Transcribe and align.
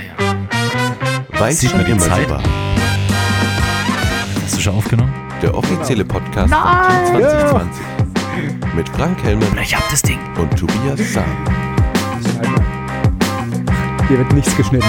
Ja. 0.00 1.40
Weiß 1.40 1.60
Sieht 1.60 1.70
schon 1.70 1.78
man 1.78 1.86
die 1.86 1.92
immer 1.92 2.00
Zeit? 2.02 2.28
war. 2.30 2.42
Hast 4.42 4.56
du 4.56 4.60
schon 4.60 4.74
aufgenommen? 4.76 5.12
Der 5.42 5.54
offizielle 5.54 6.04
Podcast 6.04 6.52
von 6.52 6.62
Team 7.12 7.20
2020. 7.22 7.82
Mit 8.74 8.88
Frank 8.90 9.22
Helmen 9.24 9.46
Ich 9.62 9.74
hab 9.76 9.88
das 9.90 10.02
Ding. 10.02 10.18
und 10.38 10.56
Tobias 10.56 11.12
Sahn. 11.12 11.24
Hier 14.08 14.18
wird 14.18 14.32
nichts 14.32 14.56
geschnitten. 14.56 14.88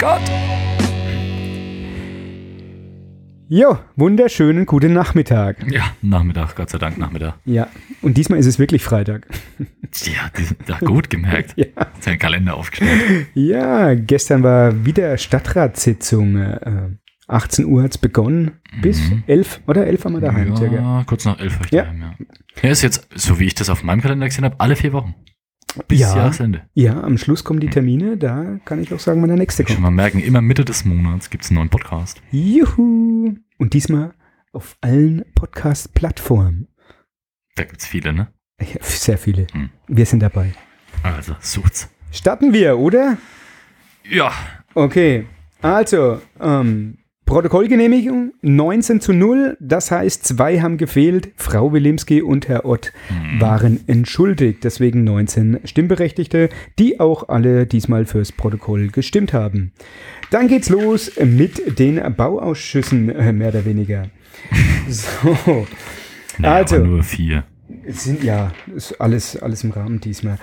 Gott. 0.00 0.20
Jo, 3.48 3.78
wunderschönen 3.94 4.66
guten 4.66 4.92
Nachmittag. 4.92 5.70
Ja, 5.70 5.84
Nachmittag, 6.02 6.56
Gott 6.56 6.68
sei 6.70 6.78
Dank 6.78 6.98
Nachmittag. 6.98 7.34
Ja, 7.44 7.68
und 8.02 8.16
diesmal 8.16 8.40
ist 8.40 8.46
es 8.46 8.58
wirklich 8.58 8.82
Freitag. 8.82 9.28
Ja, 10.04 10.30
da 10.66 10.78
gut 10.78 11.10
gemerkt. 11.10 11.54
Ja. 11.56 11.64
Ist 11.98 12.06
ja 12.06 12.12
ein 12.12 12.18
Kalender 12.18 12.54
aufgestellt. 12.56 13.28
Ja, 13.34 13.94
gestern 13.94 14.42
war 14.42 14.84
wieder 14.84 15.16
Stadtratssitzung. 15.16 16.36
Äh, 16.36 16.90
18 17.28 17.66
Uhr 17.66 17.82
hat 17.84 17.92
es 17.92 17.98
begonnen. 17.98 18.52
Bis 18.82 19.00
11 19.26 19.60
oder 19.66 19.86
11 19.86 20.04
haben 20.04 20.12
wir 20.14 20.20
daheim. 20.20 20.56
circa. 20.56 20.74
Ja, 20.74 21.04
kurz 21.06 21.24
nach 21.24 21.38
elf 21.38 21.58
war 21.58 21.66
ich 21.66 21.72
Ja. 21.72 21.82
daheim, 21.84 22.00
ja. 22.00 22.14
Ja, 22.62 22.70
ist 22.70 22.82
jetzt, 22.82 23.08
so 23.14 23.38
wie 23.38 23.44
ich 23.46 23.54
das 23.54 23.70
auf 23.70 23.82
meinem 23.84 24.00
Kalender 24.00 24.26
gesehen 24.26 24.44
habe, 24.44 24.56
alle 24.58 24.74
vier 24.76 24.92
Wochen. 24.92 25.14
Bis 25.88 26.00
Ja. 26.00 26.16
Jahresende. 26.16 26.62
Ja, 26.74 27.02
am 27.02 27.18
Schluss 27.18 27.44
kommen 27.44 27.60
die 27.60 27.68
Termine. 27.70 28.16
Da 28.16 28.58
kann 28.64 28.80
ich 28.82 28.92
auch 28.94 28.98
sagen, 29.00 29.20
wann 29.22 29.28
der 29.28 29.36
nächste 29.38 29.64
Schon 29.66 29.76
kommt. 29.76 29.80
mal 29.84 29.90
merken, 29.90 30.20
immer 30.20 30.40
Mitte 30.40 30.64
des 30.64 30.84
Monats 30.84 31.30
gibt 31.30 31.44
es 31.44 31.50
einen 31.50 31.56
neuen 31.58 31.68
Podcast. 31.68 32.20
Juhu! 32.30 33.34
Und 33.58 33.72
diesmal 33.74 34.14
auf 34.52 34.76
allen 34.80 35.24
Podcast-Plattformen. 35.34 36.68
Da 37.56 37.64
gibt 37.64 37.80
es 37.80 37.86
viele, 37.86 38.12
ne? 38.12 38.28
Ja, 38.60 38.78
Sehr 38.82 39.18
viele. 39.18 39.46
Hm. 39.52 39.70
Wir 39.86 40.06
sind 40.06 40.20
dabei. 40.20 40.52
Also, 41.02 41.34
sucht's. 41.40 41.90
Starten 42.10 42.52
wir, 42.52 42.78
oder? 42.78 43.18
Ja, 44.08 44.32
Okay, 44.74 45.24
also, 45.62 46.20
ähm, 46.38 46.98
Protokollgenehmigung 47.26 48.34
19 48.42 49.00
zu 49.00 49.12
0, 49.12 49.56
das 49.58 49.90
heißt, 49.90 50.24
zwei 50.24 50.60
haben 50.60 50.78
gefehlt. 50.78 51.32
Frau 51.36 51.72
Wilimski 51.72 52.22
und 52.22 52.46
Herr 52.46 52.64
Ott 52.64 52.92
waren 53.40 53.80
entschuldigt, 53.88 54.62
deswegen 54.62 55.02
19 55.02 55.58
Stimmberechtigte, 55.64 56.50
die 56.78 57.00
auch 57.00 57.28
alle 57.28 57.66
diesmal 57.66 58.04
fürs 58.06 58.30
Protokoll 58.30 58.88
gestimmt 58.88 59.32
haben. 59.32 59.72
Dann 60.30 60.46
geht's 60.46 60.68
los 60.68 61.10
mit 61.20 61.80
den 61.80 62.00
Bauausschüssen, 62.14 63.08
äh, 63.10 63.32
mehr 63.32 63.48
oder 63.48 63.64
weniger. 63.64 64.06
So, 64.88 65.66
naja, 66.38 66.54
Also. 66.58 66.78
nur 66.78 67.02
vier. 67.02 67.42
es 67.84 68.04
sind 68.04 68.22
ja 68.22 68.52
ist 68.72 69.00
alles, 69.00 69.36
alles 69.36 69.64
im 69.64 69.72
Rahmen 69.72 69.98
diesmal. 70.00 70.38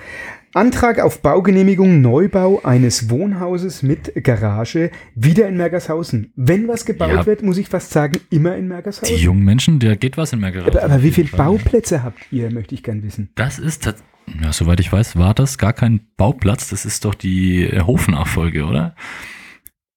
Antrag 0.54 1.00
auf 1.00 1.22
Baugenehmigung 1.22 2.02
Neubau 2.02 2.62
eines 2.64 3.10
Wohnhauses 3.10 3.82
mit 3.82 4.14
Garage 4.24 4.92
wieder 5.16 5.48
in 5.48 5.58
Mergershausen. 5.58 6.32
Wenn 6.36 6.68
was 6.68 6.86
gebaut 6.86 7.10
Ja. 7.12 7.26
wird, 7.26 7.42
muss 7.42 7.58
ich 7.58 7.68
fast 7.70 7.90
sagen, 7.92 8.20
immer 8.30 8.56
in 8.56 8.64
Die 8.66 8.68
Mergershausen. 8.70 9.18
jungen 9.18 9.44
Menschen, 9.44 9.80
da 9.80 9.96
geht 9.96 10.16
was 10.16 10.32
in 10.32 10.40
Mergerau. 10.40 10.68
Aber, 10.68 10.84
aber 10.84 11.02
wie 11.02 11.12
viele 11.12 11.30
Bauplätze 11.30 12.04
habt 12.04 12.20
ihr, 12.32 12.52
möchte 12.52 12.76
ich 12.76 12.84
gern 12.84 13.02
wissen. 13.02 13.30
Das 13.36 13.58
ist, 13.58 13.88
tats- 13.88 14.04
ja, 14.42 14.54
soweit 14.54 14.80
ich 14.80 14.92
weiß, 14.94 15.18
war 15.18 15.34
das 15.34 15.58
gar 15.58 15.74
kein 15.74 16.02
Bauplatz. 16.18 16.70
Das 16.70 16.86
ist 16.86 17.04
doch 17.04 17.16
die 17.16 17.64
äh, 17.66 17.82
Hofnachfolge, 17.82 18.66
oder? 18.66 18.96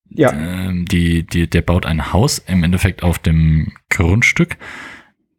Ja, 0.09 0.31
Ähm, 0.33 0.85
die, 0.85 1.23
die, 1.25 1.47
der 1.49 1.61
baut 1.61 1.85
ein 1.85 2.13
Haus 2.13 2.39
im 2.39 2.63
Endeffekt 2.63 3.03
auf 3.03 3.19
dem 3.19 3.73
Grundstück, 3.89 4.57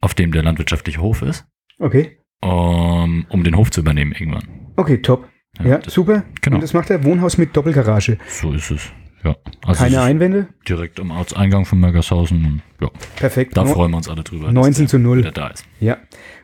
auf 0.01 0.15
dem 0.15 0.31
der 0.31 0.43
landwirtschaftliche 0.45 1.01
Hof 1.01 1.23
ist, 1.23 1.45
okay. 1.81 2.19
um, 2.41 3.27
um 3.31 3.43
den 3.43 3.57
Hof 3.57 3.71
zu 3.73 3.81
übernehmen 3.81 4.13
irgendwann. 4.13 4.47
Okay, 4.79 4.99
top. 4.99 5.29
Ja, 5.63 5.79
das- 5.79 5.93
super. 5.93 6.23
genau. 6.41 6.57
Und 6.57 6.63
das 6.63 6.73
macht 6.73 6.89
er 6.91 7.03
Wohnhaus 7.05 7.37
mit 7.37 7.57
Doppelgarage. 7.57 8.17
So 8.29 8.53
ist 8.53 8.71
es. 8.71 8.83
Ja. 9.25 9.35
Also 9.67 9.83
Keine 9.83 9.97
es 9.97 10.03
Einwände? 10.03 10.47
direkt 10.69 11.01
am 11.01 11.11
Ortseingang 11.11 11.65
von 11.65 11.81
Mergershausen. 11.81 12.63
Ja, 12.81 12.89
Perfekt. 13.17 13.57
da 13.57 13.65
No- 13.65 13.73
freuen 13.73 13.91
wir 13.91 13.97
uns 13.97 14.09
alle 14.09 14.23
drüber. 14.23 14.45
dass 14.47 14.55
19 14.55 14.85
der 14.85 14.89
zu 14.91 14.99
0. 15.01 15.19
Wieder 15.19 15.33
da 15.33 15.49
ist. 15.49 15.65
Ja. 15.81 15.97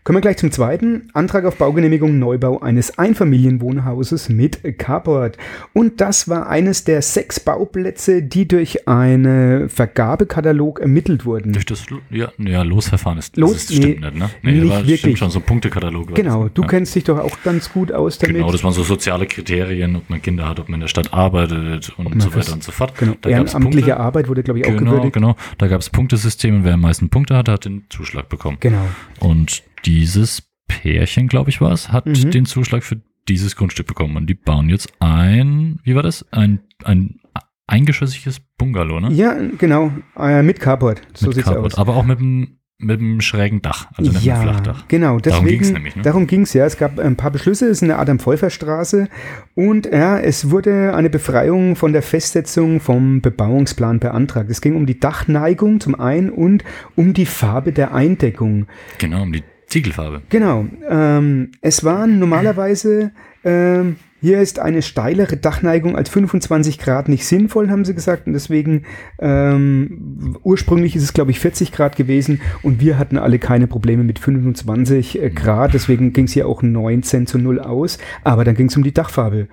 Kommen 0.05 0.19
wir 0.19 0.21
gleich 0.21 0.37
zum 0.37 0.51
zweiten. 0.53 1.09
Antrag 1.15 1.47
auf 1.47 1.57
Baugenehmigung 1.57 2.19
Neubau 2.19 2.61
eines 2.61 2.99
Einfamilienwohnhauses 2.99 4.29
mit 4.29 4.61
Carport. 4.77 5.39
Und 5.73 6.03
das 6.03 6.29
war 6.29 6.47
eines 6.47 6.85
der 6.85 7.01
sechs 7.01 7.41
Bauplätze, 7.41 8.23
die 8.23 8.47
durch 8.47 8.87
einen 8.87 9.71
Vergabekatalog 9.71 10.81
ermittelt 10.81 11.25
wurden. 11.25 11.55
Durch 11.55 11.65
das 11.65 11.87
ja, 12.11 12.29
ja, 12.37 12.63
Losverfahren 12.65 13.17
ist 13.19 13.39
Los- 13.39 13.53
das 13.67 13.77
stimmt 13.77 14.01
nee, 14.03 14.11
nicht, 14.11 14.15
ne? 14.43 14.53
nicht 14.53 14.69
war, 14.69 14.81
wirklich. 14.81 15.01
stimmt 15.01 15.19
schon, 15.21 15.31
so 15.31 15.39
ein 15.39 15.47
Punktekatalog. 15.47 16.15
Genau, 16.15 16.51
du 16.53 16.61
ja. 16.61 16.69
kennst 16.69 16.95
dich 16.95 17.05
doch 17.05 17.19
auch 17.19 17.39
ganz 17.43 17.73
gut 17.73 17.91
aus 17.91 18.19
damit. 18.19 18.37
Genau, 18.37 18.53
das 18.53 18.63
waren 18.63 18.75
so 18.75 18.83
soziale 18.83 19.25
Kriterien, 19.25 19.97
ob 19.97 20.11
man 20.11 20.21
Kinder 20.21 20.47
hat, 20.47 20.61
ob 20.61 20.69
man 20.69 20.75
in 20.75 20.81
der 20.83 20.89
Stadt 20.89 21.15
arbeitet 21.15 21.95
und 21.97 22.21
so 22.21 22.35
weiter 22.35 22.53
und 22.53 22.63
so 22.63 22.73
fort. 22.73 22.93
genau. 22.99 23.15
Da 23.23 23.31
Ehrenamtliche. 23.31 23.97
Arbeit 23.99 24.29
wurde, 24.29 24.43
glaube 24.43 24.59
ich, 24.61 24.67
auch 24.67 24.71
Genau, 24.77 24.91
gewürdigt. 24.91 25.15
genau. 25.15 25.35
Da 25.57 25.67
gab 25.67 25.81
es 25.81 25.89
Punktesystem 25.89 26.57
und 26.57 26.65
wer 26.65 26.75
am 26.75 26.83
meisten 26.83 27.09
Punkte 27.09 27.35
hatte, 27.39 27.53
hat 27.53 27.65
den 27.65 27.85
Zuschlag 27.89 28.29
bekommen. 28.29 28.59
Genau. 28.61 28.85
Und 29.21 29.63
dieses 29.85 30.43
Pärchen, 30.67 31.29
glaube 31.29 31.51
ich, 31.51 31.61
war 31.61 31.73
es, 31.73 31.93
hat 31.93 32.07
Mhm. 32.07 32.31
den 32.31 32.47
Zuschlag 32.47 32.83
für 32.83 33.01
dieses 33.29 33.57
Grundstück 33.57 33.87
bekommen. 33.87 34.17
Und 34.17 34.27
die 34.29 34.35
bauen 34.35 34.69
jetzt 34.69 34.93
ein, 35.01 35.79
wie 35.85 35.95
war 35.95 36.03
das? 36.03 36.25
Ein, 36.33 36.61
ein 36.85 37.21
eingeschossiges 37.67 38.41
Bungalow, 38.59 39.01
ne? 39.01 39.11
Ja, 39.13 39.37
genau. 39.59 39.91
Äh, 40.19 40.43
mit 40.43 40.61
Carport. 40.61 41.01
So 41.15 41.27
Mit 41.29 41.37
sieht's 41.37 41.47
Carport. 41.47 41.73
aus. 41.73 41.79
Aber 41.79 41.97
auch 41.97 42.05
mit 42.05 42.19
einem 42.19 42.59
mit 42.77 42.99
einem 42.99 43.21
schrägen 43.21 43.63
Dach, 43.63 43.87
also 43.95 44.11
nicht 44.11 44.25
ja, 44.25 44.35
mit 44.37 44.49
einem 44.49 44.63
Flachdach. 44.65 44.89
genau. 44.89 45.19
Darum 45.21 45.45
Deswegen, 45.45 45.63
ging's 45.63 45.73
nämlich, 45.73 45.97
ne? 45.97 46.03
Darum 46.03 46.27
ging 46.27 46.43
es 46.43 46.53
ja. 46.55 46.67
Es 46.67 46.77
gab 46.77 46.99
ein 46.99 47.17
paar 47.17 47.31
Beschlüsse. 47.31 47.67
Es 47.67 47.79
ist 47.79 47.83
eine 47.85 47.99
Adam-Pfeuffer-Straße. 47.99 49.09
Und 49.55 49.87
ja, 49.87 50.19
es 50.19 50.51
wurde 50.51 50.95
eine 50.95 51.09
Befreiung 51.09 51.77
von 51.77 51.93
der 51.93 52.03
Festsetzung 52.03 52.81
vom 52.81 53.21
Bebauungsplan 53.21 54.01
beantragt. 54.01 54.51
Es 54.51 54.61
ging 54.61 54.75
um 54.75 54.87
die 54.87 54.99
Dachneigung 54.99 55.81
zum 55.81 55.95
einen 55.99 56.31
und 56.31 56.65
um 56.97 57.15
die 57.15 57.27
Farbe 57.27 57.73
der 57.73 57.95
Eindeckung. 57.95 58.67
Genau, 58.99 59.23
um 59.23 59.33
die 59.33 59.45
Ziegelfarbe. 59.67 60.23
Genau. 60.29 60.67
Ähm, 60.89 61.53
es 61.61 61.85
waren 61.85 62.19
normalerweise, 62.19 63.13
ähm, 63.45 63.97
hier 64.21 64.41
ist 64.41 64.59
eine 64.59 64.81
steilere 64.81 65.37
Dachneigung 65.37 65.97
als 65.97 66.09
25 66.09 66.79
Grad 66.79 67.09
nicht 67.09 67.27
sinnvoll, 67.27 67.69
haben 67.71 67.85
sie 67.85 67.95
gesagt. 67.95 68.27
Und 68.27 68.33
deswegen, 68.33 68.85
ähm, 69.19 70.37
ursprünglich 70.43 70.97
ist 70.97 71.03
es, 71.03 71.13
glaube 71.13 71.31
ich, 71.31 71.41
40 71.41 71.73
Grad 71.73 71.97
gewesen. 71.97 72.41
Und 72.63 72.81
wir 72.81 72.99
hatten 72.99 73.19
alle 73.19 73.39
keine 73.39 73.67
Probleme 73.67 74.03
mit 74.03 74.19
25 74.19 75.21
äh, 75.21 75.31
Grad. 75.31 75.75
Deswegen 75.75 76.13
ging 76.13 76.25
es 76.25 76.33
hier 76.33 76.49
auch 76.49 76.63
19 76.63 77.27
zu 77.27 77.39
0 77.39 77.61
aus. 77.61 77.99
Aber 78.23 78.45
dann 78.45 78.55
ging 78.55 78.69
es 78.69 78.77
um 78.77 78.83
die 78.83 78.95
Dachfarbe. 78.95 79.49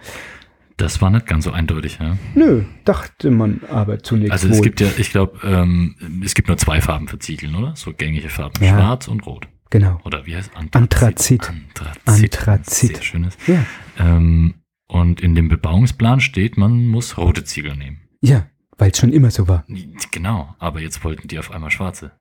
Das 0.77 1.01
war 1.01 1.09
nicht 1.11 1.27
ganz 1.27 1.43
so 1.43 1.51
eindeutig, 1.51 1.99
ja. 2.01 2.17
Nö, 2.33 2.63
dachte 2.85 3.29
man 3.29 3.61
aber 3.69 4.01
zunächst 4.01 4.31
Also 4.31 4.47
wohl. 4.49 4.55
es 4.55 4.61
gibt 4.63 4.81
ja, 4.81 4.87
ich 4.97 5.11
glaube, 5.11 5.37
ähm, 5.43 5.95
es 6.23 6.33
gibt 6.33 6.47
nur 6.47 6.57
zwei 6.57 6.81
Farben 6.81 7.07
für 7.07 7.19
Ziegeln, 7.19 7.53
oder? 7.55 7.75
So 7.75 7.93
gängige 7.93 8.29
Farben. 8.29 8.53
Ja. 8.63 8.73
Schwarz 8.75 9.07
und 9.07 9.25
Rot. 9.27 9.47
Genau. 9.71 9.99
Oder 10.03 10.27
wie 10.27 10.35
heißt 10.35 10.51
Anthrazit. 10.55 11.49
Anthrazit. 11.49 11.97
Anthrazit. 12.05 12.95
Sehr 12.97 13.03
schönes. 13.03 13.37
Ja. 13.47 13.65
Ähm, 13.97 14.53
und 14.87 15.21
in 15.21 15.33
dem 15.33 15.47
Bebauungsplan 15.47 16.19
steht, 16.19 16.57
man 16.57 16.85
muss 16.87 17.17
rote 17.17 17.43
Ziegel 17.43 17.75
nehmen. 17.75 18.01
Ja, 18.21 18.47
weil 18.77 18.91
es 18.91 18.99
schon 18.99 19.13
immer 19.13 19.31
so 19.31 19.47
war. 19.47 19.65
Genau, 20.11 20.55
aber 20.59 20.81
jetzt 20.81 21.03
wollten 21.03 21.27
die 21.27 21.39
auf 21.39 21.49
einmal 21.49 21.71
schwarze. 21.71 22.11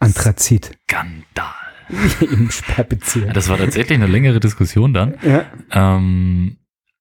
Anthrazit. 0.00 0.78
Skandal. 0.88 1.52
Im 2.20 2.50
Sperrbezirk. 2.50 3.34
Das 3.34 3.48
war 3.48 3.58
tatsächlich 3.58 3.98
eine 3.98 4.06
längere 4.06 4.40
Diskussion 4.40 4.94
dann. 4.94 5.16
Ja. 5.22 5.46
Ähm, 5.70 6.56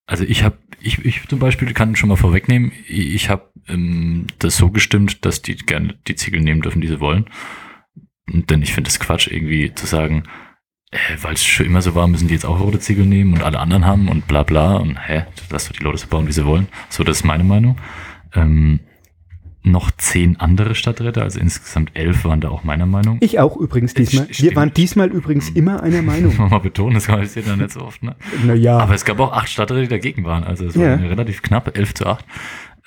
also 0.05 0.23
ich 0.23 0.43
habe, 0.43 0.57
ich, 0.81 1.05
ich 1.05 1.27
zum 1.27 1.39
Beispiel 1.39 1.71
kann 1.73 1.95
schon 1.95 2.09
mal 2.09 2.15
vorwegnehmen, 2.15 2.71
ich 2.87 3.29
habe 3.29 3.51
ähm, 3.67 4.25
das 4.39 4.57
so 4.57 4.71
gestimmt, 4.71 5.25
dass 5.25 5.41
die 5.41 5.55
gerne 5.55 5.95
die 6.07 6.15
Ziegel 6.15 6.41
nehmen 6.41 6.61
dürfen, 6.61 6.81
die 6.81 6.87
sie 6.87 6.99
wollen. 6.99 7.25
Denn 8.33 8.61
ich 8.61 8.73
finde 8.73 8.89
es 8.89 8.99
Quatsch, 8.99 9.27
irgendwie 9.27 9.73
zu 9.73 9.85
sagen, 9.85 10.23
äh, 10.91 10.97
weil 11.21 11.33
es 11.33 11.43
schon 11.43 11.65
immer 11.65 11.81
so 11.81 11.95
war, 11.95 12.07
müssen 12.07 12.27
die 12.27 12.33
jetzt 12.33 12.45
auch 12.45 12.59
rote 12.59 12.79
Ziegel 12.79 13.05
nehmen 13.05 13.33
und 13.33 13.43
alle 13.43 13.59
anderen 13.59 13.85
haben 13.85 14.07
und 14.09 14.27
bla 14.27 14.43
bla 14.43 14.75
und 14.77 14.97
hä, 15.07 15.23
lass 15.49 15.67
doch 15.67 15.75
die 15.75 15.83
Leute 15.83 15.97
so 15.99 16.07
bauen, 16.07 16.27
wie 16.27 16.31
sie 16.31 16.45
wollen. 16.45 16.67
So, 16.89 17.03
das 17.03 17.17
ist 17.17 17.23
meine 17.23 17.43
Meinung. 17.43 17.77
Ähm, 18.33 18.79
noch 19.61 19.91
zehn 19.91 20.37
andere 20.39 20.73
Stadträte, 20.73 21.21
also 21.21 21.37
insgesamt 21.39 21.91
elf 21.93 22.23
waren 22.23 22.39
da 22.39 22.49
auch 22.49 22.63
meiner 22.63 22.85
Meinung. 22.85 23.17
Ich 23.19 23.39
auch 23.39 23.57
übrigens 23.57 23.91
Es 23.91 23.95
diesmal. 24.09 24.27
Wir 24.29 24.33
stimmt. 24.33 24.55
waren 24.55 24.73
diesmal 24.73 25.09
übrigens 25.09 25.49
immer 25.49 25.83
einer 25.83 26.01
Muss 26.01 26.13
Meinung. 26.15 26.33
man 26.37 26.49
mal 26.49 26.59
betonen, 26.59 26.93
das 26.95 27.07
passiert 27.07 27.45
ja 27.45 27.57
nicht 27.57 27.71
so 27.71 27.81
oft, 27.81 28.01
ne? 28.01 28.15
Naja, 28.45 28.77
Aber 28.79 28.93
es 28.95 29.03
gab 29.03 29.19
auch 29.19 29.33
acht 29.33 29.49
Stadträte, 29.49 29.81
die 29.81 29.87
dagegen 29.89 30.23
waren. 30.23 30.45
Also 30.45 30.65
es 30.65 30.77
war 30.77 30.85
Ja. 30.85 30.95
relativ 30.95 31.41
knapp, 31.41 31.77
11 31.77 31.93
zu 31.93 32.05
8. 32.07 32.25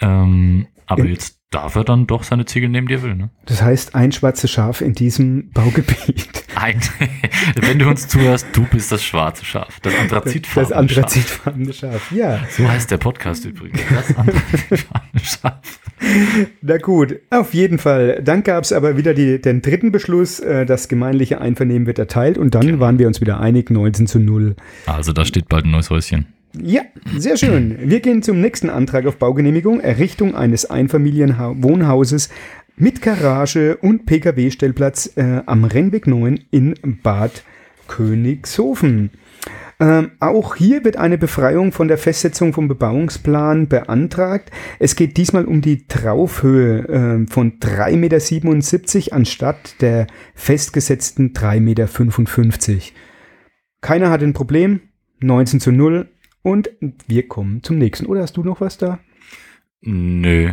Ähm, 0.00 0.66
aber 0.86 1.02
In- 1.04 1.10
jetzt 1.10 1.38
darf 1.52 1.76
er 1.76 1.84
dann 1.84 2.06
doch 2.06 2.24
seine 2.24 2.44
Ziegel 2.44 2.68
nehmen, 2.68 2.88
die 2.88 2.94
er 2.94 3.02
will. 3.02 3.14
Ne? 3.14 3.30
das 3.46 3.62
heißt 3.62 3.94
ein 3.94 4.10
schwarzes 4.12 4.50
Schaf 4.50 4.80
in 4.80 4.94
diesem 4.94 5.50
Baugebiet. 5.54 6.44
Eigentlich, 6.54 7.10
wenn 7.60 7.78
du 7.78 7.88
uns 7.88 8.08
zuhörst, 8.08 8.46
du 8.52 8.64
bist 8.64 8.90
das 8.90 9.04
schwarze 9.04 9.44
Schaf. 9.44 9.80
Das 9.80 9.94
anthrazitfarbene 9.94 10.68
Das 10.68 10.76
anthrazitfarbene 10.76 11.72
Schaf. 11.72 12.12
Ja, 12.12 12.38
Schaf. 12.38 12.50
So 12.52 12.68
heißt 12.68 12.90
der 12.90 12.98
Podcast 12.98 13.44
übrigens. 13.44 13.80
Das 13.90 14.16
anthrazitfarbene 14.16 15.20
Schaf. 15.22 15.80
na 16.62 16.78
gut. 16.78 17.16
Auf 17.30 17.54
jeden 17.54 17.78
Fall. 17.78 18.20
Dann 18.22 18.42
gab 18.42 18.64
es 18.64 18.72
aber 18.72 18.96
wieder 18.96 19.14
die, 19.14 19.40
den 19.40 19.62
dritten 19.62 19.92
Beschluss. 19.92 20.40
Äh, 20.40 20.66
das 20.66 20.88
gemeinliche 20.88 21.40
Einvernehmen 21.40 21.86
wird 21.86 21.98
erteilt. 21.98 22.38
Und 22.38 22.54
dann 22.54 22.80
waren 22.80 22.98
wir 22.98 23.06
uns 23.06 23.20
wieder 23.20 23.40
einig, 23.40 23.70
19 23.70 24.06
zu 24.06 24.18
0. 24.18 24.56
Also 24.86 25.12
da 25.12 25.24
steht 25.24 25.48
bald 25.48 25.64
ein 25.64 25.70
neues 25.70 25.90
Häuschen. 25.90 26.26
Ja, 26.60 26.82
sehr 27.16 27.36
schön. 27.38 27.78
Wir 27.80 28.00
gehen 28.00 28.22
zum 28.22 28.40
nächsten 28.40 28.68
Antrag 28.68 29.06
auf 29.06 29.16
Baugenehmigung. 29.16 29.80
Errichtung 29.80 30.34
eines 30.34 30.66
Einfamilienwohnhauses 30.66 32.28
mit 32.76 33.00
Garage 33.00 33.78
und 33.78 34.04
Pkw-Stellplatz 34.04 35.12
äh, 35.16 35.42
am 35.46 35.64
Rennweg 35.64 36.06
9 36.06 36.40
in 36.50 36.74
Bad 37.02 37.42
Königshofen. 37.88 39.10
Ähm, 39.80 40.12
auch 40.20 40.54
hier 40.54 40.84
wird 40.84 40.96
eine 40.96 41.18
Befreiung 41.18 41.72
von 41.72 41.88
der 41.88 41.98
Festsetzung 41.98 42.52
vom 42.52 42.68
Bebauungsplan 42.68 43.68
beantragt. 43.68 44.50
Es 44.78 44.94
geht 44.94 45.16
diesmal 45.16 45.46
um 45.46 45.62
die 45.62 45.86
Traufhöhe 45.86 46.88
äh, 46.88 47.26
von 47.30 47.58
3,77 47.60 47.96
Meter 47.96 49.16
anstatt 49.16 49.80
der 49.80 50.06
festgesetzten 50.34 51.32
3,55 51.32 51.60
Meter. 51.60 52.82
Keiner 53.80 54.10
hat 54.10 54.22
ein 54.22 54.34
Problem. 54.34 54.80
19 55.20 55.60
zu 55.60 55.72
0. 55.72 56.08
Und 56.42 56.70
wir 57.06 57.28
kommen 57.28 57.62
zum 57.62 57.78
nächsten. 57.78 58.06
Oder 58.06 58.22
hast 58.22 58.36
du 58.36 58.42
noch 58.42 58.60
was 58.60 58.78
da? 58.78 58.98
Nö. 59.84 60.52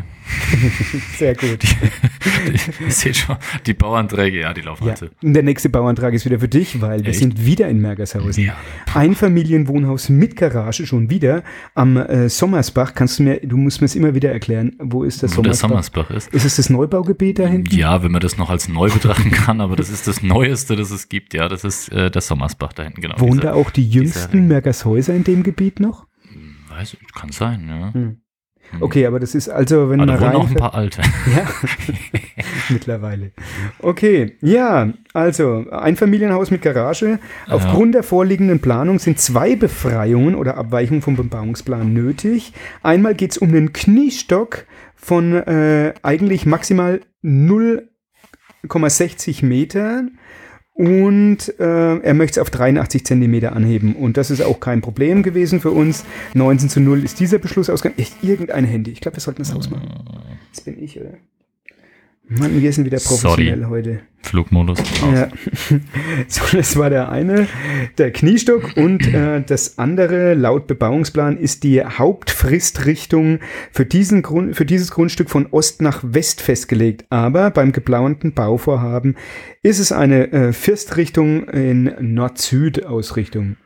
Sehr 1.17 1.35
gut. 1.35 1.61
Die, 1.61 2.83
ihr 2.83 2.91
seht 2.91 3.15
schon, 3.15 3.37
die 3.67 3.75
Bauanträge, 3.75 4.39
ja, 4.41 4.53
die 4.55 4.61
laufen 4.61 4.87
Ja. 4.87 4.95
halt. 4.99 5.11
Der 5.21 5.43
nächste 5.43 5.69
Bauantrag 5.69 6.13
ist 6.15 6.25
wieder 6.25 6.39
für 6.39 6.47
dich, 6.47 6.81
weil 6.81 7.01
wir 7.03 7.09
Echt? 7.09 7.19
sind 7.19 7.45
wieder 7.45 7.67
in 7.69 7.79
Mergershausen. 7.79 8.43
Ja. 8.43 8.55
Einfamilienwohnhaus 8.93 10.09
mit 10.09 10.35
Garage 10.35 10.87
schon 10.87 11.11
wieder 11.11 11.43
am 11.75 11.97
äh, 11.97 12.27
Sommersbach. 12.27 12.95
Kannst 12.95 13.19
du 13.19 13.23
mir, 13.23 13.39
du 13.41 13.55
musst 13.57 13.81
mir 13.81 13.85
es 13.85 13.95
immer 13.95 14.15
wieder 14.15 14.31
erklären, 14.31 14.75
wo 14.79 15.03
ist 15.03 15.21
das 15.21 15.37
Wo 15.37 15.43
der 15.43 15.53
Sommersbach? 15.53 16.07
Sommersbach 16.07 16.15
ist. 16.29 16.33
Ist 16.33 16.45
es 16.45 16.55
das 16.55 16.69
Neubaugebiet 16.71 17.37
da 17.37 17.45
hinten? 17.45 17.75
Ja, 17.75 18.01
wenn 18.01 18.11
man 18.11 18.21
das 18.21 18.37
noch 18.37 18.49
als 18.49 18.67
neu 18.67 18.89
betrachten 18.89 19.29
kann, 19.29 19.61
aber 19.61 19.75
das 19.75 19.89
ist 19.89 20.07
das 20.07 20.23
Neueste, 20.23 20.75
das 20.75 20.89
es 20.89 21.07
gibt. 21.07 21.35
Ja, 21.35 21.47
das 21.49 21.63
ist 21.63 21.89
äh, 21.91 22.09
der 22.09 22.21
Sommersbach 22.21 22.73
da 22.73 22.81
hinten, 22.83 23.01
genau. 23.01 23.19
Wohnen 23.19 23.41
da 23.41 23.53
auch 23.53 23.69
die 23.69 23.87
jüngsten. 23.87 24.47
Mergershäuser 24.47 25.13
in 25.13 25.23
dem 25.23 25.43
Gebiet 25.43 25.79
noch? 25.79 26.07
Weiß, 26.69 26.97
ich, 26.99 27.13
kann 27.13 27.31
sein, 27.31 27.67
ja. 27.67 27.93
Hm. 27.93 28.17
Okay, 28.79 29.05
aber 29.05 29.19
das 29.19 29.35
ist 29.35 29.49
also, 29.49 29.89
wenn 29.89 29.99
Aber 29.99 30.13
man 30.13 30.21
wohnen 30.21 30.35
auch 30.35 30.41
ein 30.41 30.47
rein... 30.47 30.55
paar 30.55 30.73
Alte. 30.73 31.01
Ja, 31.35 31.45
mittlerweile. 32.69 33.31
Okay, 33.79 34.37
ja, 34.41 34.93
also 35.13 35.65
Einfamilienhaus 35.69 36.49
mit 36.51 36.61
Garage. 36.61 37.19
Aufgrund 37.47 37.95
der 37.95 38.03
vorliegenden 38.03 38.59
Planung 38.59 38.99
sind 38.99 39.19
zwei 39.19 39.55
Befreiungen 39.55 40.35
oder 40.35 40.57
Abweichungen 40.57 41.01
vom 41.01 41.15
Bebauungsplan 41.15 41.93
nötig. 41.93 42.53
Einmal 42.83 43.15
geht 43.15 43.31
es 43.31 43.37
um 43.37 43.51
den 43.51 43.73
Kniestock 43.73 44.65
von 44.95 45.33
äh, 45.33 45.93
eigentlich 46.03 46.45
maximal 46.45 47.01
0,60 47.23 49.45
Metern. 49.45 50.19
Und 50.79 51.59
äh, 51.59 51.97
er 51.97 52.13
möchte 52.13 52.39
es 52.39 52.41
auf 52.41 52.49
83 52.51 53.05
Zentimeter 53.05 53.53
anheben. 53.53 53.97
Und 53.97 54.15
das 54.15 54.31
ist 54.31 54.41
auch 54.41 54.61
kein 54.61 54.79
Problem 54.79 55.23
gewesen 55.23 55.59
für 55.59 55.71
uns. 55.71 56.05
19 56.35 56.69
zu 56.69 56.79
0 56.79 57.03
ist 57.03 57.19
dieser 57.19 57.37
Beschluss 57.37 57.69
ausgegangen. 57.69 57.99
Echt 57.99 58.23
irgendein 58.23 58.63
Handy. 58.63 58.91
Ich 58.91 59.01
glaube, 59.01 59.17
wir 59.17 59.21
sollten 59.21 59.41
das 59.41 59.53
ausmachen. 59.53 59.89
Das 60.53 60.61
bin 60.61 60.81
ich, 60.81 60.97
oder? 60.97 61.15
Mann, 62.29 62.61
wir 62.61 62.71
sind 62.71 62.85
wieder 62.85 62.99
professionell 62.99 63.61
Sorry. 63.61 63.69
heute. 63.69 63.99
Flugmodus. 64.21 64.79
Aus. 64.79 65.13
Ja. 65.13 65.29
So, 66.27 66.41
das 66.55 66.77
war 66.77 66.89
der 66.91 67.09
eine, 67.09 67.47
der 67.97 68.11
Kniestock 68.11 68.75
und 68.75 69.07
äh, 69.13 69.41
das 69.41 69.79
andere 69.79 70.35
laut 70.35 70.67
Bebauungsplan 70.67 71.37
ist 71.37 71.63
die 71.63 71.83
Hauptfristrichtung 71.83 73.39
für, 73.71 73.85
diesen 73.85 74.21
Grund, 74.21 74.55
für 74.55 74.65
dieses 74.65 74.91
Grundstück 74.91 75.29
von 75.29 75.47
Ost 75.47 75.81
nach 75.81 76.03
West 76.03 76.41
festgelegt. 76.41 77.05
Aber 77.09 77.49
beim 77.49 77.71
geplanten 77.71 78.33
Bauvorhaben 78.33 79.15
ist 79.63 79.79
es 79.79 79.91
eine 79.91 80.31
äh, 80.31 80.53
Firstrichtung 80.53 81.47
in 81.49 81.95
Nord-Süd-Ausrichtung. 81.99 83.57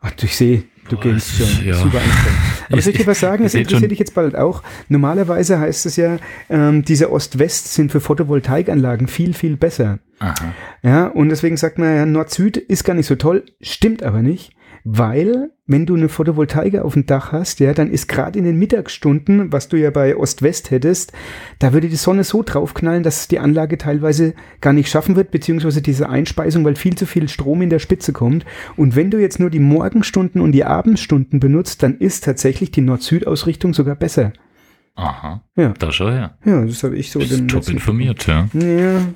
Ach, 0.00 0.12
ich 0.22 0.36
sehe, 0.36 0.64
du 0.88 0.96
gehst 0.96 1.36
schon 1.36 1.66
ja. 1.66 1.74
super 1.74 1.98
anstrengend. 1.98 2.38
Aber 2.70 2.82
soll 2.82 2.92
ich 2.92 2.98
dir 2.98 3.06
was 3.06 3.20
sagen? 3.20 3.48
Seht 3.48 3.62
interessiert 3.62 3.90
dich 3.90 3.98
jetzt 3.98 4.14
bald 4.14 4.36
auch. 4.36 4.62
Normalerweise 4.88 5.58
heißt 5.58 5.86
es 5.86 5.96
ja, 5.96 6.18
ähm, 6.48 6.84
diese 6.84 7.12
Ost-West 7.12 7.74
sind 7.74 7.92
für 7.92 8.00
Photovoltaikanlagen 8.00 9.08
viel, 9.08 9.34
viel 9.34 9.56
besser. 9.56 9.98
Aha. 10.18 10.54
Ja, 10.82 11.06
und 11.06 11.28
deswegen 11.28 11.56
sagt 11.56 11.78
man 11.78 11.94
ja, 11.94 12.06
Nord-Süd 12.06 12.56
ist 12.56 12.84
gar 12.84 12.94
nicht 12.94 13.06
so 13.06 13.16
toll, 13.16 13.44
stimmt 13.60 14.02
aber 14.02 14.22
nicht, 14.22 14.52
weil 14.84 15.50
wenn 15.66 15.86
du 15.86 15.94
eine 15.94 16.10
Photovoltaik 16.10 16.76
auf 16.76 16.92
dem 16.92 17.06
Dach 17.06 17.32
hast, 17.32 17.58
ja, 17.58 17.72
dann 17.72 17.90
ist 17.90 18.06
gerade 18.06 18.38
in 18.38 18.44
den 18.44 18.58
Mittagsstunden, 18.58 19.50
was 19.50 19.68
du 19.68 19.78
ja 19.78 19.90
bei 19.90 20.14
Ost-West 20.14 20.70
hättest, 20.70 21.14
da 21.58 21.72
würde 21.72 21.88
die 21.88 21.96
Sonne 21.96 22.22
so 22.22 22.42
draufknallen, 22.42 23.02
dass 23.02 23.26
die 23.26 23.38
Anlage 23.38 23.78
teilweise 23.78 24.34
gar 24.60 24.74
nicht 24.74 24.90
schaffen 24.90 25.16
wird, 25.16 25.30
beziehungsweise 25.30 25.80
diese 25.80 26.10
Einspeisung, 26.10 26.66
weil 26.66 26.76
viel 26.76 26.96
zu 26.96 27.06
viel 27.06 27.30
Strom 27.30 27.62
in 27.62 27.70
der 27.70 27.78
Spitze 27.78 28.12
kommt. 28.12 28.44
Und 28.76 28.94
wenn 28.94 29.10
du 29.10 29.18
jetzt 29.18 29.40
nur 29.40 29.48
die 29.48 29.58
Morgenstunden 29.58 30.42
und 30.42 30.52
die 30.52 30.64
Abendstunden 30.64 31.40
benutzt, 31.40 31.82
dann 31.82 31.96
ist 31.96 32.24
tatsächlich 32.24 32.70
die 32.70 32.82
Nord-Süd-Ausrichtung 32.82 33.72
sogar 33.72 33.94
besser. 33.94 34.34
Aha. 34.96 35.42
Ja. 35.56 35.72
Da 35.78 35.90
schau 35.92 36.10
her. 36.10 36.36
Ja, 36.44 36.64
das 36.64 36.84
habe 36.84 36.96
ich 36.96 37.10
so 37.10 37.20
den 37.20 37.48
top 37.48 37.68
informiert, 37.68 38.26
ja. 38.26 38.48
Ja, 38.52 39.06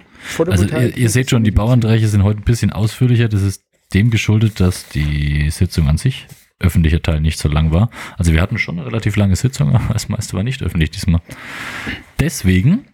Also 0.46 0.64
ihr, 0.64 0.96
ihr 0.96 1.10
seht 1.10 1.28
schon, 1.28 1.44
die 1.44 1.50
Bauanträge 1.50 2.08
sind 2.08 2.24
heute 2.24 2.40
ein 2.40 2.44
bisschen 2.44 2.72
ausführlicher. 2.72 3.28
Das 3.28 3.42
ist 3.42 3.67
dem 3.94 4.10
geschuldet, 4.10 4.60
dass 4.60 4.88
die 4.88 5.50
Sitzung 5.50 5.88
an 5.88 5.98
sich, 5.98 6.26
öffentlicher 6.60 7.00
Teil, 7.00 7.20
nicht 7.20 7.38
so 7.38 7.48
lang 7.48 7.72
war. 7.72 7.90
Also 8.16 8.32
wir 8.32 8.40
hatten 8.42 8.58
schon 8.58 8.78
eine 8.78 8.86
relativ 8.86 9.16
lange 9.16 9.36
Sitzung, 9.36 9.74
aber 9.74 9.92
das 9.92 10.08
meiste 10.08 10.34
war 10.34 10.42
nicht 10.42 10.62
öffentlich 10.62 10.90
diesmal. 10.90 11.20
Deswegen 12.20 12.86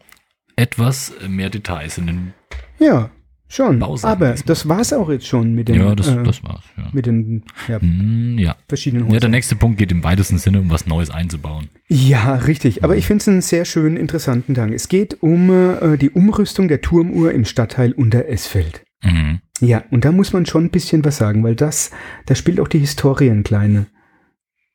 etwas 0.57 1.13
mehr 1.29 1.51
Details 1.51 1.99
in 1.99 2.07
den. 2.07 2.35
Ja, 2.79 3.11
schon. 3.49 3.79
Bausachen 3.79 4.13
Aber 4.13 4.31
diesmal. 4.33 4.47
das 4.47 4.69
war's 4.69 4.93
auch 4.93 5.11
jetzt 5.11 5.27
schon 5.27 5.55
mit 5.55 5.69
den, 5.69 5.77
Ja, 5.77 5.95
das, 5.95 6.09
äh, 6.09 6.23
das 6.23 6.43
war's. 6.45 6.63
Ja. 6.77 6.91
mit 6.93 7.07
den 7.07 7.45
ja, 7.69 7.81
Hm, 7.81 8.39
ja. 8.39 8.57
verschiedenen 8.69 9.11
ja, 9.11 9.19
der 9.19 9.31
nächste 9.31 9.57
Punkt 9.57 9.79
geht 9.79 9.91
im 9.91 10.05
weitesten 10.05 10.39
Sinne 10.39 10.61
um 10.61 10.71
was 10.71 10.87
Neues 10.87 11.11
einzubauen. 11.11 11.71
Ja, 11.89 12.35
richtig. 12.37 12.85
Aber 12.85 12.97
ich 12.97 13.07
finde 13.07 13.23
es 13.23 13.29
einen 13.29 13.41
sehr 13.43 13.65
schönen, 13.65 13.97
interessanten 13.97 14.55
Dank. 14.55 14.73
Es 14.75 14.89
geht 14.89 15.23
um 15.23 15.51
äh, 15.51 15.97
die 15.97 16.11
Umrüstung 16.11 16.69
der 16.69 16.81
Turmuhr 16.81 17.33
im 17.33 17.45
Stadtteil 17.45 17.93
Unteresfeld. 17.93 18.85
Mhm. 19.03 19.41
Ja, 19.61 19.85
und 19.91 20.05
da 20.05 20.13
muss 20.13 20.33
man 20.33 20.47
schon 20.47 20.65
ein 20.65 20.71
bisschen 20.71 21.05
was 21.05 21.17
sagen, 21.17 21.45
weil 21.45 21.55
das, 21.55 21.91
da 22.27 22.35
spielt 22.35 22.61
auch 22.61 22.69
die 22.69 22.81
Historie 22.81 23.31
ein 23.31 23.45
kleiner 23.45 23.87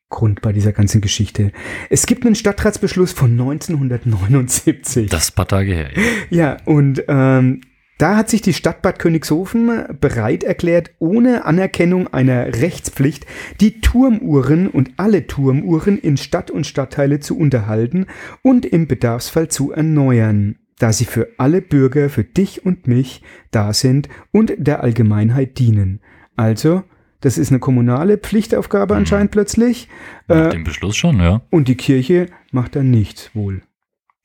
Grund 0.08 0.42
bei 0.42 0.52
dieser 0.52 0.72
ganzen 0.72 1.00
Geschichte. 1.00 1.52
Es 1.88 2.06
gibt 2.06 2.26
einen 2.26 2.34
Stadtratsbeschluss 2.34 3.12
von 3.12 3.32
1979. 3.32 5.08
Das 5.10 5.24
ist 5.24 5.32
ein 5.32 5.34
paar 5.36 5.48
Tage 5.48 5.72
her. 5.72 5.90
Ja. 5.94 6.02
Ja, 6.30 6.56
und 6.64 7.04
ähm, 7.08 7.60
da 8.00 8.16
hat 8.16 8.30
sich 8.30 8.40
die 8.40 8.54
Stadt 8.54 8.80
Bad 8.80 8.98
Königshofen 8.98 9.84
bereit 10.00 10.42
erklärt, 10.42 10.90
ohne 10.98 11.44
Anerkennung 11.44 12.08
einer 12.08 12.46
Rechtspflicht 12.46 13.26
die 13.60 13.82
Turmuhren 13.82 14.68
und 14.68 14.92
alle 14.96 15.26
Turmuhren 15.26 15.98
in 15.98 16.16
Stadt 16.16 16.50
und 16.50 16.66
Stadtteile 16.66 17.20
zu 17.20 17.36
unterhalten 17.36 18.06
und 18.40 18.64
im 18.64 18.88
Bedarfsfall 18.88 19.48
zu 19.48 19.70
erneuern, 19.72 20.56
da 20.80 20.92
sie 20.92 21.04
für 21.04 21.28
alle 21.36 21.60
Bürger, 21.60 22.08
für 22.08 22.24
dich 22.24 22.64
und 22.64 22.86
mich 22.88 23.22
da 23.50 23.72
sind 23.72 24.08
und 24.32 24.52
der 24.56 24.82
Allgemeinheit 24.82 25.58
dienen. 25.58 26.00
Also, 26.36 26.82
das 27.20 27.36
ist 27.36 27.50
eine 27.50 27.60
kommunale 27.60 28.16
Pflichtaufgabe 28.16 28.96
anscheinend 28.96 29.30
plötzlich 29.30 29.88
Nach 30.26 30.46
äh, 30.46 30.50
dem 30.50 30.64
Beschluss 30.64 30.96
schon, 30.96 31.20
ja. 31.20 31.42
und 31.50 31.68
die 31.68 31.76
Kirche 31.76 32.26
macht 32.50 32.76
da 32.76 32.82
nichts 32.82 33.30
wohl. 33.34 33.62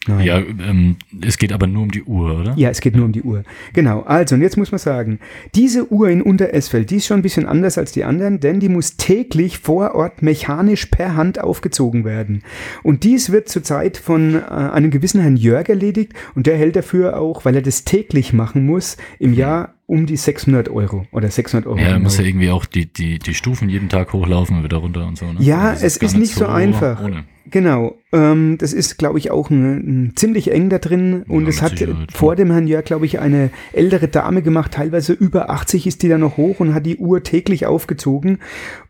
Nein. 0.07 0.25
Ja, 0.25 0.37
ähm, 0.37 0.97
es 1.21 1.37
geht 1.37 1.51
aber 1.51 1.67
nur 1.67 1.83
um 1.83 1.91
die 1.91 2.03
Uhr, 2.03 2.39
oder? 2.39 2.53
Ja, 2.57 2.69
es 2.69 2.81
geht 2.81 2.95
nur 2.95 3.05
um 3.05 3.11
die 3.11 3.23
Uhr. 3.23 3.43
Genau. 3.73 4.01
Also, 4.01 4.35
und 4.35 4.41
jetzt 4.41 4.57
muss 4.57 4.71
man 4.71 4.79
sagen, 4.79 5.19
diese 5.55 5.91
Uhr 5.91 6.09
in 6.09 6.21
Unteresfeld, 6.21 6.91
die 6.91 6.97
ist 6.97 7.07
schon 7.07 7.19
ein 7.19 7.23
bisschen 7.23 7.47
anders 7.47 7.77
als 7.77 7.91
die 7.91 8.03
anderen, 8.03 8.39
denn 8.39 8.59
die 8.59 8.69
muss 8.69 8.97
täglich 8.97 9.59
vor 9.59 9.95
Ort 9.95 10.21
mechanisch 10.21 10.85
per 10.85 11.15
Hand 11.15 11.41
aufgezogen 11.41 12.05
werden. 12.05 12.43
Und 12.83 13.03
dies 13.03 13.31
wird 13.31 13.49
zurzeit 13.49 13.97
von 13.97 14.35
äh, 14.35 14.39
einem 14.45 14.91
gewissen 14.91 15.21
Herrn 15.21 15.37
Jörg 15.37 15.69
erledigt 15.69 16.13
und 16.35 16.45
der 16.45 16.57
hält 16.57 16.75
dafür 16.75 17.19
auch, 17.19 17.45
weil 17.45 17.55
er 17.55 17.61
das 17.61 17.83
täglich 17.83 18.33
machen 18.33 18.65
muss, 18.65 18.97
im 19.19 19.33
Jahr 19.33 19.75
um 19.87 20.05
die 20.05 20.17
600 20.17 20.69
Euro 20.69 21.05
oder 21.11 21.29
600 21.29 21.67
Euro. 21.67 21.77
Ja, 21.77 21.83
er 21.83 21.93
genau. 21.93 22.03
muss 22.03 22.17
ja 22.17 22.23
irgendwie 22.23 22.49
auch 22.49 22.65
die, 22.65 22.91
die, 22.91 23.19
die 23.19 23.33
Stufen 23.33 23.69
jeden 23.69 23.89
Tag 23.89 24.13
hochlaufen 24.13 24.57
und 24.57 24.63
wieder 24.63 24.77
runter 24.77 25.05
und 25.07 25.17
so. 25.17 25.31
Ne? 25.31 25.39
Ja, 25.39 25.71
das 25.71 25.83
es 25.83 25.99
gar 25.99 26.07
ist 26.07 26.17
nicht 26.17 26.33
so 26.33 26.47
einfach. 26.47 27.03
Ohne. 27.03 27.25
Genau, 27.55 27.95
ähm, 28.11 28.57
das 28.57 28.73
ist, 28.73 28.97
glaube 28.97 29.17
ich, 29.17 29.31
auch 29.31 29.49
ein, 29.49 30.07
ein 30.07 30.11
ziemlich 30.17 30.51
eng 30.51 30.67
da 30.69 30.77
drin. 30.77 31.23
Und 31.25 31.43
Ja, 31.43 31.49
es 31.49 31.61
hat 31.61 31.77
Sicherheit, 31.77 32.11
vor 32.11 32.35
dem 32.35 32.51
Herrn 32.51 32.67
Jörg, 32.67 32.83
glaube 32.83 33.05
ich, 33.05 33.19
eine 33.21 33.49
ältere 33.71 34.09
Dame 34.09 34.41
gemacht, 34.41 34.73
teilweise 34.73 35.13
über 35.13 35.49
80 35.49 35.87
ist 35.87 36.03
die 36.03 36.09
da 36.09 36.17
noch 36.17 36.35
hoch 36.35 36.59
und 36.59 36.73
hat 36.73 36.85
die 36.85 36.97
Uhr 36.97 37.23
täglich 37.23 37.65
aufgezogen. 37.65 38.39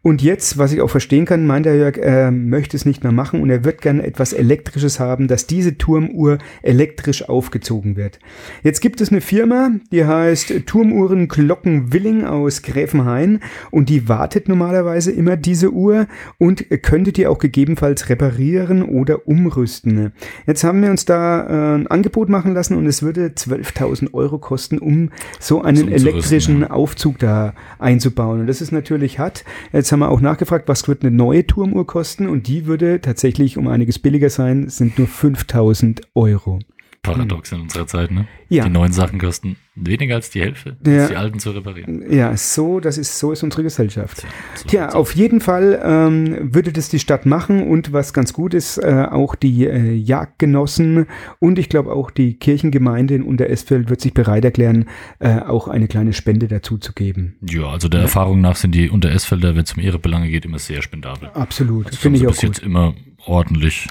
Und 0.02 0.24
jetzt, 0.24 0.58
was 0.58 0.72
ich 0.72 0.82
auch 0.82 0.90
verstehen 0.90 1.26
kann, 1.26 1.46
meint 1.46 1.68
der 1.68 1.76
Jörg, 1.76 1.98
er 1.98 2.32
möchte 2.32 2.76
es 2.76 2.86
nicht 2.86 3.04
mehr 3.04 3.12
machen 3.12 3.44
und 3.44 3.52
er 3.52 3.64
wird 3.64 3.82
gerne 3.82 4.04
etwas 4.04 4.34
Elektrisches 4.34 5.00
haben, 5.00 5.28
dass 5.28 5.46
diese 5.46 5.78
Turmuhr 5.78 6.40
elektrisch 6.64 7.30
aufgezogen 7.30 7.96
wird. 7.98 8.18
Jetzt 8.64 8.82
gibt 8.82 9.00
es 9.00 9.12
eine 9.12 9.22
Firma, 9.22 9.74
die 9.92 10.06
heißt 10.06 10.66
Turmuhren 10.66 11.28
Glocken 11.28 11.94
Willing 11.94 12.26
aus 12.26 12.64
Gräfenhain 12.64 13.42
und 13.70 13.90
die 13.90 14.10
wartet 14.10 14.50
normalerweise 14.50 15.12
immer 15.12 15.38
diese 15.38 15.72
Uhr 15.72 16.08
und 16.40 16.66
könnte 16.82 17.12
die 17.12 17.28
auch 17.28 17.38
gegebenenfalls 17.38 18.10
reparieren 18.10 18.55
restaurieren 18.56 18.84
oder 18.84 19.28
umrüsten. 19.28 20.12
Jetzt 20.48 20.64
haben 20.64 20.82
wir 20.82 20.90
uns 20.90 21.06
da 21.06 21.74
äh, 21.74 21.76
ein 21.76 21.88
Angebot 21.88 22.30
machen 22.30 22.54
lassen 22.54 22.76
und 22.78 22.86
es 22.86 23.04
würde 23.04 23.28
12.000 23.28 24.14
Euro 24.14 24.38
kosten, 24.38 24.78
um 24.78 25.10
so 25.40 25.62
einen 25.62 25.92
elektrischen 25.92 26.62
ja. 26.62 26.72
Aufzug 26.72 27.20
da 27.20 27.54
einzubauen. 27.80 28.42
Und 28.42 28.48
das 28.48 28.62
ist 28.62 28.72
natürlich 28.72 29.20
hart. 29.20 29.44
Jetzt 29.72 29.92
haben 29.92 30.00
wir 30.00 30.10
auch 30.10 30.22
nachgefragt, 30.22 30.68
was 30.68 30.88
wird 30.88 31.04
eine 31.04 31.16
neue 31.16 31.46
Turmuhr 31.46 31.86
kosten 31.86 32.28
und 32.28 32.48
die 32.48 32.66
würde 32.66 33.02
tatsächlich 33.02 33.58
um 33.58 33.68
einiges 33.68 34.00
billiger 34.00 34.30
sein, 34.30 34.70
sind 34.70 34.98
nur 34.98 35.08
5.000 35.08 36.02
Euro. 36.16 36.60
Paradox 37.06 37.52
in 37.52 37.62
unserer 37.62 37.88
Zeit, 37.88 38.12
ne? 38.12 38.28
Ja. 38.50 38.64
Die 38.66 38.70
neuen 38.70 38.94
Sachen 38.94 39.20
kosten 39.20 39.56
weniger 39.76 40.16
als 40.16 40.30
die 40.30 40.40
Hälfte, 40.40 40.78
ja. 40.86 41.00
als 41.00 41.10
die 41.10 41.16
alten 41.16 41.40
zu 41.40 41.52
reparieren. 41.52 42.12
Ja, 42.12 42.38
so, 42.38 42.80
das 42.80 42.98
ist, 42.98 43.18
so 43.18 43.32
ist 43.32 43.44
unsere 43.44 43.64
Gesellschaft. 43.64 44.18
Tja, 44.20 44.30
so 44.56 44.68
Tja 44.68 44.90
auf 44.90 45.16
jeden 45.16 45.42
Fall 45.42 45.82
ähm, 45.84 46.54
würde 46.54 46.72
das 46.72 46.90
die 46.90 47.00
Stadt 47.00 47.26
machen 47.26 47.68
und 47.68 47.92
was 47.92 48.14
ganz 48.14 48.34
gut 48.34 48.54
ist, 48.54 48.78
äh, 48.78 49.08
auch 49.10 49.36
die 49.36 49.66
äh, 49.66 49.94
Jagdgenossen 49.94 51.08
und 51.40 51.60
ich 51.60 51.70
glaube 51.70 51.92
auch 51.92 52.12
die 52.12 52.36
Kirchengemeinde 52.36 53.16
in 53.16 53.24
Unteresfeld 53.24 53.90
wird 53.90 54.02
sich 54.02 54.14
bereit 54.14 54.46
erklären, 54.46 54.86
äh, 55.20 55.40
auch 55.40 55.68
eine 55.68 55.88
kleine 55.88 56.14
Spende 56.14 56.48
dazu 56.48 56.78
zu 56.78 56.94
geben. 56.94 57.36
Ja, 57.50 57.70
also 57.70 57.90
der 57.90 58.02
ja. 58.02 58.06
Erfahrung 58.06 58.42
nach 58.42 58.56
sind 58.56 58.74
die 58.76 58.90
Unteresfelder, 58.90 59.56
wenn 59.56 59.64
es 59.64 59.74
um 59.74 59.82
ihre 59.82 60.00
Belange 60.00 60.30
geht, 60.30 60.46
immer 60.46 60.60
sehr 60.60 60.82
spendabel. 60.82 61.30
Absolut, 61.34 61.88
also 61.88 61.98
finde 61.98 62.20
ich 62.20 62.28
auch 62.28 62.36
gut. 62.36 62.44
jetzt 62.44 62.60
immer 62.60 62.94
ordentlich 63.26 63.88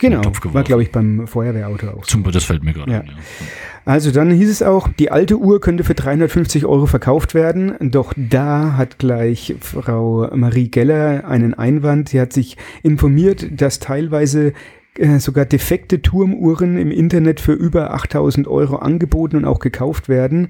Genau, 0.00 0.22
war 0.44 0.62
glaube 0.62 0.84
ich 0.84 0.92
beim 0.92 1.26
Feuerwehrauto 1.26 1.88
auch. 1.88 2.04
So. 2.04 2.18
Das 2.20 2.44
fällt 2.44 2.62
mir 2.62 2.72
gerade 2.72 2.92
ja. 2.92 3.00
an, 3.00 3.06
ja. 3.06 3.12
Also 3.84 4.12
dann 4.12 4.30
hieß 4.30 4.50
es 4.50 4.62
auch, 4.62 4.86
die 4.86 5.10
alte 5.10 5.38
Uhr 5.38 5.60
könnte 5.60 5.82
für 5.82 5.94
350 5.94 6.66
Euro 6.66 6.86
verkauft 6.86 7.34
werden. 7.34 7.74
Doch 7.80 8.12
da 8.16 8.76
hat 8.76 8.98
gleich 8.98 9.56
Frau 9.60 10.28
Marie 10.36 10.70
Geller 10.70 11.26
einen 11.26 11.54
Einwand. 11.54 12.10
Sie 12.10 12.20
hat 12.20 12.32
sich 12.32 12.56
informiert, 12.82 13.46
dass 13.50 13.80
teilweise 13.80 14.52
äh, 14.98 15.20
sogar 15.20 15.44
defekte 15.44 16.02
Turmuhren 16.02 16.76
im 16.76 16.90
Internet 16.90 17.40
für 17.40 17.52
über 17.52 17.94
8000 17.94 18.48
Euro 18.48 18.76
angeboten 18.76 19.36
und 19.36 19.44
auch 19.44 19.60
gekauft 19.60 20.08
werden. 20.08 20.48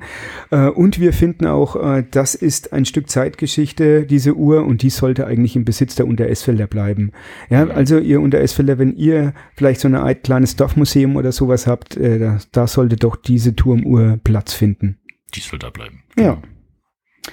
Äh, 0.50 0.68
und 0.68 0.98
wir 0.98 1.12
finden 1.12 1.46
auch, 1.46 1.76
äh, 1.76 2.04
das 2.10 2.34
ist 2.34 2.72
ein 2.72 2.84
Stück 2.84 3.10
Zeitgeschichte, 3.10 4.06
diese 4.06 4.34
Uhr, 4.34 4.64
und 4.64 4.82
die 4.82 4.90
sollte 4.90 5.26
eigentlich 5.26 5.54
im 5.56 5.64
Besitz 5.64 5.94
der 5.96 6.06
Unteresfelder 6.06 6.66
bleiben. 6.66 7.12
Ja, 7.50 7.66
also 7.68 7.98
ihr 7.98 8.20
Unteresfelder, 8.20 8.78
wenn 8.78 8.96
ihr 8.96 9.34
vielleicht 9.54 9.80
so 9.80 9.88
eine 9.88 10.00
Art 10.00 10.24
kleines 10.24 10.56
Dorfmuseum 10.56 11.16
oder 11.16 11.32
sowas 11.32 11.66
habt, 11.66 11.96
äh, 11.96 12.18
da, 12.18 12.38
da, 12.52 12.66
sollte 12.66 12.96
doch 12.96 13.16
diese 13.16 13.54
Turmuhr 13.54 14.18
Platz 14.24 14.54
finden. 14.54 14.98
Die 15.34 15.40
soll 15.40 15.58
da 15.58 15.70
bleiben. 15.70 16.04
Ja. 16.16 16.40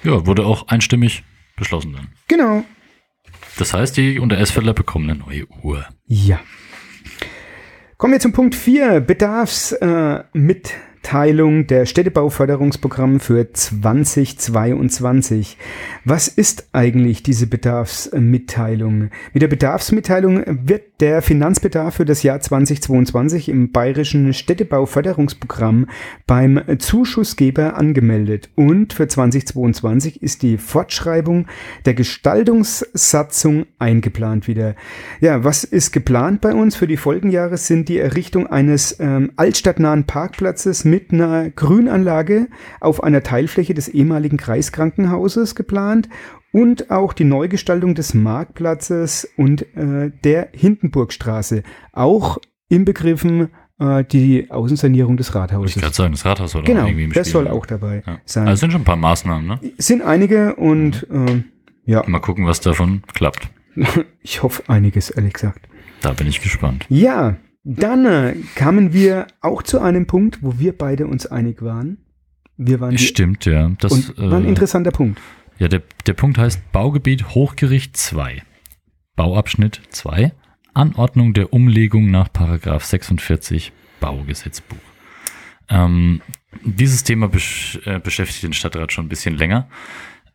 Ja, 0.03 0.25
wurde 0.25 0.45
auch 0.45 0.67
einstimmig 0.67 1.23
beschlossen 1.55 1.93
dann. 1.93 2.09
Genau. 2.27 2.63
Das 3.57 3.73
heißt, 3.73 3.95
die 3.95 4.19
Unteresfelder 4.19 4.73
bekommen 4.73 5.09
eine 5.09 5.19
neue 5.19 5.45
Uhr. 5.63 5.85
Ja. 6.07 6.39
Kommen 7.97 8.13
wir 8.13 8.19
zum 8.19 8.33
Punkt 8.33 8.55
4, 8.55 8.99
Bedarfsmitteilung. 8.99 11.61
Äh, 11.61 11.65
der 11.65 11.85
Städtebauförderungsprogramm 11.85 13.19
für 13.19 13.53
2022. 13.53 15.57
Was 16.03 16.27
ist 16.27 16.67
eigentlich 16.73 17.21
diese 17.23 17.47
Bedarfsmitteilung? 17.47 19.11
Mit 19.33 19.43
der 19.43 19.47
Bedarfsmitteilung 19.47 20.43
wird 20.47 20.94
der 20.99 21.21
Finanzbedarf 21.21 21.95
für 21.95 22.05
das 22.05 22.23
Jahr 22.23 22.39
2022 22.39 23.49
im 23.49 23.71
bayerischen 23.71 24.33
Städtebauförderungsprogramm 24.33 25.87
beim 26.25 26.61
Zuschussgeber 26.79 27.75
angemeldet. 27.75 28.49
Und 28.55 28.93
für 28.93 29.07
2022 29.07 30.23
ist 30.23 30.41
die 30.41 30.57
Fortschreibung 30.57 31.47
der 31.85 31.95
Gestaltungssatzung 31.95 33.65
eingeplant 33.77 34.47
wieder. 34.47 34.75
Ja, 35.19 35.43
was 35.43 35.63
ist 35.65 35.91
geplant 35.91 36.41
bei 36.41 36.53
uns? 36.53 36.75
Für 36.75 36.87
die 36.87 36.97
Folgenjahre 36.97 37.57
sind 37.57 37.89
die 37.89 37.99
Errichtung 37.99 38.47
eines 38.47 38.97
ähm, 38.99 39.31
altstadtnahen 39.35 40.05
Parkplatzes 40.05 40.85
mit 40.85 41.11
einer 41.11 41.49
Grünanlage 41.49 42.47
auf 42.79 43.03
einer 43.03 43.23
Teilfläche 43.23 43.73
des 43.73 43.89
ehemaligen 43.89 44.37
Kreiskrankenhauses 44.37 45.55
geplant 45.55 46.07
und 46.55 46.89
auch 46.89 47.11
die 47.11 47.25
Neugestaltung 47.25 47.95
des 47.95 48.13
Marktplatzes 48.13 49.27
und 49.35 49.63
äh, 49.75 50.09
der 50.23 50.47
Hindenburgstraße. 50.53 51.63
Auch 51.91 52.37
inbegriffen 52.69 53.49
äh, 53.77 54.05
die 54.05 54.49
Außensanierung 54.49 55.17
des 55.17 55.35
Rathauses. 55.35 55.75
Ich 55.75 55.81
kann 55.81 55.91
sagen, 55.91 56.13
das 56.13 56.23
Rathaus 56.23 56.51
soll 56.51 56.63
genau, 56.63 56.83
auch 56.83 56.87
irgendwie 56.87 57.03
im 57.03 57.11
das 57.11 57.27
Spiel. 57.27 57.41
soll 57.43 57.49
auch 57.49 57.65
dabei 57.65 58.03
ja. 58.07 58.19
sein. 58.23 58.47
Also 58.47 58.61
sind 58.61 58.71
schon 58.71 58.83
ein 58.83 58.85
paar 58.85 58.95
Maßnahmen, 58.95 59.45
ne? 59.45 59.59
Sind 59.77 60.01
einige 60.01 60.55
und 60.55 61.05
mhm. 61.09 61.27
äh, 61.27 61.91
ja. 61.91 62.03
Mal 62.07 62.19
gucken, 62.19 62.45
was 62.45 62.61
davon 62.61 63.03
klappt. 63.13 63.49
ich 64.21 64.41
hoffe 64.41 64.63
einiges, 64.67 65.09
ehrlich 65.09 65.33
gesagt. 65.33 65.67
Da 65.99 66.13
bin 66.13 66.25
ich 66.25 66.41
gespannt. 66.41 66.85
Ja, 66.87 67.35
dann 67.65 68.05
äh, 68.05 68.33
kamen 68.55 68.93
wir 68.93 69.27
auch 69.41 69.61
zu 69.61 69.81
einem 69.81 70.07
Punkt, 70.07 70.41
wo 70.41 70.57
wir 70.57 70.71
beide 70.71 71.07
uns 71.07 71.25
einig 71.27 71.61
waren. 71.61 71.97
Wir 72.55 72.79
waren 72.79 72.97
Stimmt, 72.97 73.43
ja. 73.43 73.71
Das 73.81 74.17
war 74.17 74.37
ein 74.37 74.45
äh, 74.45 74.47
interessanter 74.47 74.91
Punkt. 74.91 75.19
Ja, 75.57 75.69
der, 75.69 75.83
der 76.05 76.13
Punkt 76.13 76.37
heißt 76.37 76.71
Baugebiet 76.73 77.29
Hochgericht 77.29 77.95
2. 77.95 78.43
Bauabschnitt 79.15 79.81
2. 79.89 80.33
Anordnung 80.73 81.33
der 81.33 81.53
Umlegung 81.53 82.11
nach 82.11 82.31
Paragraph 82.31 82.83
46 82.83 83.71
Baugesetzbuch. 84.01 84.77
Ähm, 85.69 86.21
dieses 86.63 87.05
Thema 87.05 87.29
besch 87.29 87.79
äh, 87.85 87.99
beschäftigt 87.99 88.43
den 88.43 88.53
Stadtrat 88.53 88.91
schon 88.91 89.05
ein 89.05 89.09
bisschen 89.09 89.37
länger. 89.37 89.69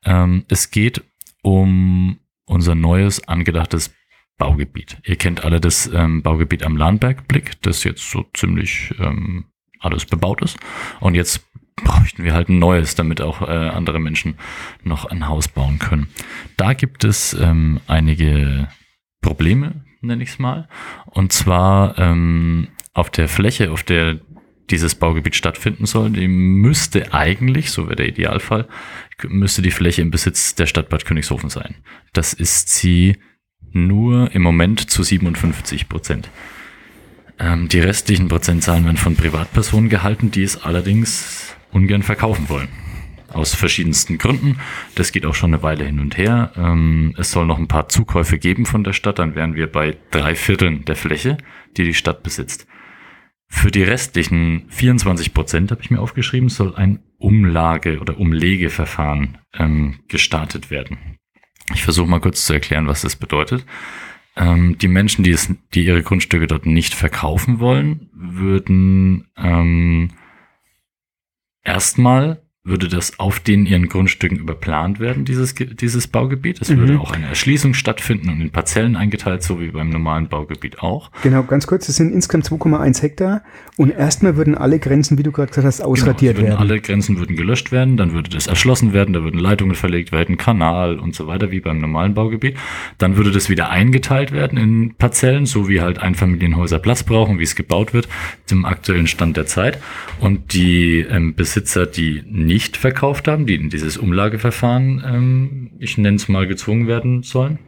Ähm, 0.04 0.46
es 0.48 0.70
geht 0.70 1.04
um 1.42 2.18
unser 2.46 2.74
neues 2.74 3.28
angedachtes 3.28 3.94
Baugebiet. 4.38 4.96
Ihr 5.04 5.16
kennt 5.16 5.44
alle 5.44 5.60
das 5.60 5.86
ähm, 5.92 6.22
Baugebiet 6.22 6.62
am 6.62 6.78
Lahnbergblick, 6.78 7.60
das 7.60 7.84
jetzt 7.84 8.10
so 8.10 8.24
ziemlich 8.32 8.94
ähm, 8.98 9.44
alles 9.80 10.06
bebaut 10.06 10.40
ist. 10.40 10.58
Und 11.00 11.14
jetzt 11.14 11.46
bräuchten 11.84 12.24
wir 12.24 12.34
halt 12.34 12.48
ein 12.48 12.58
neues, 12.58 12.94
damit 12.94 13.20
auch 13.20 13.42
äh, 13.42 13.46
andere 13.46 13.98
Menschen 14.00 14.36
noch 14.82 15.04
ein 15.04 15.28
Haus 15.28 15.48
bauen 15.48 15.78
können. 15.78 16.08
Da 16.56 16.72
gibt 16.74 17.04
es 17.04 17.34
ähm, 17.34 17.80
einige 17.86 18.68
Probleme, 19.20 19.84
nenne 20.00 20.22
ich 20.22 20.30
es 20.30 20.38
mal. 20.38 20.68
Und 21.06 21.32
zwar 21.32 21.98
ähm, 21.98 22.68
auf 22.92 23.10
der 23.10 23.28
Fläche, 23.28 23.70
auf 23.70 23.82
der 23.82 24.20
dieses 24.70 24.94
Baugebiet 24.94 25.34
stattfinden 25.34 25.86
soll, 25.86 26.10
die 26.10 26.28
müsste 26.28 27.12
eigentlich, 27.12 27.70
so 27.70 27.86
wäre 27.86 27.96
der 27.96 28.08
Idealfall, 28.08 28.68
müsste 29.26 29.62
die 29.62 29.72
Fläche 29.72 30.02
im 30.02 30.10
Besitz 30.10 30.54
der 30.54 30.66
Stadt 30.66 30.88
Bad 30.88 31.04
Königshofen 31.04 31.50
sein. 31.50 31.74
Das 32.12 32.32
ist 32.32 32.68
sie 32.68 33.16
nur 33.72 34.32
im 34.32 34.42
Moment 34.42 34.90
zu 34.90 35.02
57 35.02 35.88
Prozent. 35.88 36.30
Ähm, 37.38 37.68
die 37.68 37.80
restlichen 37.80 38.28
Prozentzahlen 38.28 38.84
werden 38.84 38.96
von 38.96 39.16
Privatpersonen 39.16 39.88
gehalten, 39.88 40.30
die 40.30 40.42
es 40.42 40.62
allerdings 40.62 41.56
ungern 41.72 42.02
verkaufen 42.02 42.48
wollen. 42.48 42.68
Aus 43.32 43.54
verschiedensten 43.54 44.18
Gründen. 44.18 44.58
Das 44.96 45.12
geht 45.12 45.24
auch 45.24 45.34
schon 45.34 45.54
eine 45.54 45.62
Weile 45.62 45.84
hin 45.84 46.00
und 46.00 46.18
her. 46.18 46.52
Ähm, 46.56 47.14
es 47.16 47.30
soll 47.30 47.46
noch 47.46 47.58
ein 47.58 47.68
paar 47.68 47.88
Zukäufe 47.88 48.38
geben 48.38 48.66
von 48.66 48.82
der 48.82 48.92
Stadt, 48.92 49.18
dann 49.20 49.34
wären 49.34 49.54
wir 49.54 49.70
bei 49.70 49.96
drei 50.10 50.34
Vierteln 50.34 50.84
der 50.84 50.96
Fläche, 50.96 51.38
die 51.76 51.84
die 51.84 51.94
Stadt 51.94 52.22
besitzt. 52.22 52.66
Für 53.52 53.70
die 53.70 53.82
restlichen 53.82 54.64
24 54.68 55.34
Prozent, 55.34 55.70
habe 55.70 55.82
ich 55.82 55.90
mir 55.90 56.00
aufgeschrieben, 56.00 56.48
soll 56.48 56.74
ein 56.74 57.00
Umlage- 57.18 58.00
oder 58.00 58.18
Umlegeverfahren 58.18 59.38
ähm, 59.54 60.00
gestartet 60.08 60.70
werden. 60.70 61.18
Ich 61.74 61.82
versuche 61.82 62.08
mal 62.08 62.20
kurz 62.20 62.46
zu 62.46 62.52
erklären, 62.52 62.86
was 62.86 63.02
das 63.02 63.16
bedeutet. 63.16 63.64
Ähm, 64.36 64.78
die 64.78 64.88
Menschen, 64.88 65.24
die, 65.24 65.32
es, 65.32 65.52
die 65.74 65.84
ihre 65.84 66.02
Grundstücke 66.02 66.46
dort 66.46 66.64
nicht 66.64 66.94
verkaufen 66.94 67.58
wollen, 67.58 68.08
würden 68.12 69.26
ähm, 69.36 70.12
erstmal 71.80 72.42
würde 72.62 72.88
das 72.88 73.18
auf 73.18 73.40
den 73.40 73.64
ihren 73.64 73.88
Grundstücken 73.88 74.38
überplant 74.38 75.00
werden, 75.00 75.24
dieses, 75.24 75.54
dieses 75.54 76.06
Baugebiet. 76.08 76.60
Es 76.60 76.68
mhm. 76.68 76.78
würde 76.78 77.00
auch 77.00 77.12
eine 77.12 77.26
Erschließung 77.26 77.72
stattfinden 77.72 78.28
und 78.28 78.40
in 78.42 78.50
Parzellen 78.50 78.96
eingeteilt, 78.96 79.42
so 79.42 79.60
wie 79.60 79.68
beim 79.68 79.88
normalen 79.88 80.28
Baugebiet 80.28 80.80
auch. 80.80 81.10
Genau, 81.22 81.42
ganz 81.42 81.66
kurz, 81.66 81.88
es 81.88 81.96
sind 81.96 82.12
insgesamt 82.12 82.62
2,1 82.62 83.00
Hektar 83.00 83.42
und 83.78 83.90
erstmal 83.90 84.36
würden 84.36 84.54
alle 84.54 84.78
Grenzen, 84.78 85.16
wie 85.16 85.22
du 85.22 85.32
gerade 85.32 85.48
gesagt 85.48 85.66
hast, 85.66 85.78
genau, 85.78 85.88
ausradiert 85.88 86.36
genau, 86.36 86.48
werden. 86.48 86.58
Alle 86.58 86.80
Grenzen 86.82 87.18
würden 87.18 87.34
gelöscht 87.34 87.72
werden, 87.72 87.96
dann 87.96 88.12
würde 88.12 88.28
das 88.28 88.46
erschlossen 88.46 88.92
werden, 88.92 89.14
da 89.14 89.22
würden 89.24 89.40
Leitungen 89.40 89.74
verlegt 89.74 90.12
werden, 90.12 90.36
Kanal 90.36 90.98
und 90.98 91.14
so 91.14 91.26
weiter, 91.26 91.50
wie 91.50 91.60
beim 91.60 91.78
normalen 91.78 92.12
Baugebiet. 92.12 92.58
Dann 92.98 93.16
würde 93.16 93.30
das 93.30 93.48
wieder 93.48 93.70
eingeteilt 93.70 94.32
werden 94.32 94.58
in 94.58 94.94
Parzellen, 94.96 95.46
so 95.46 95.66
wie 95.66 95.80
halt 95.80 95.98
Einfamilienhäuser 95.98 96.78
Platz 96.78 97.04
brauchen, 97.04 97.38
wie 97.38 97.44
es 97.44 97.54
gebaut 97.54 97.94
wird, 97.94 98.06
zum 98.44 98.66
aktuellen 98.66 99.06
Stand 99.06 99.38
der 99.38 99.46
Zeit. 99.46 99.78
Und 100.18 100.52
die 100.52 100.98
ähm, 100.98 101.34
Besitzer, 101.34 101.86
die 101.86 102.22
nicht 102.50 102.76
verkauft 102.76 103.28
haben, 103.28 103.46
die 103.46 103.54
in 103.54 103.70
dieses 103.70 103.96
Umlageverfahren, 103.96 105.02
ähm, 105.06 105.70
ich 105.78 105.96
nenne 105.98 106.16
es 106.16 106.26
mal, 106.26 106.48
gezwungen 106.48 106.88
werden 106.88 107.22
sollen. 107.22 107.60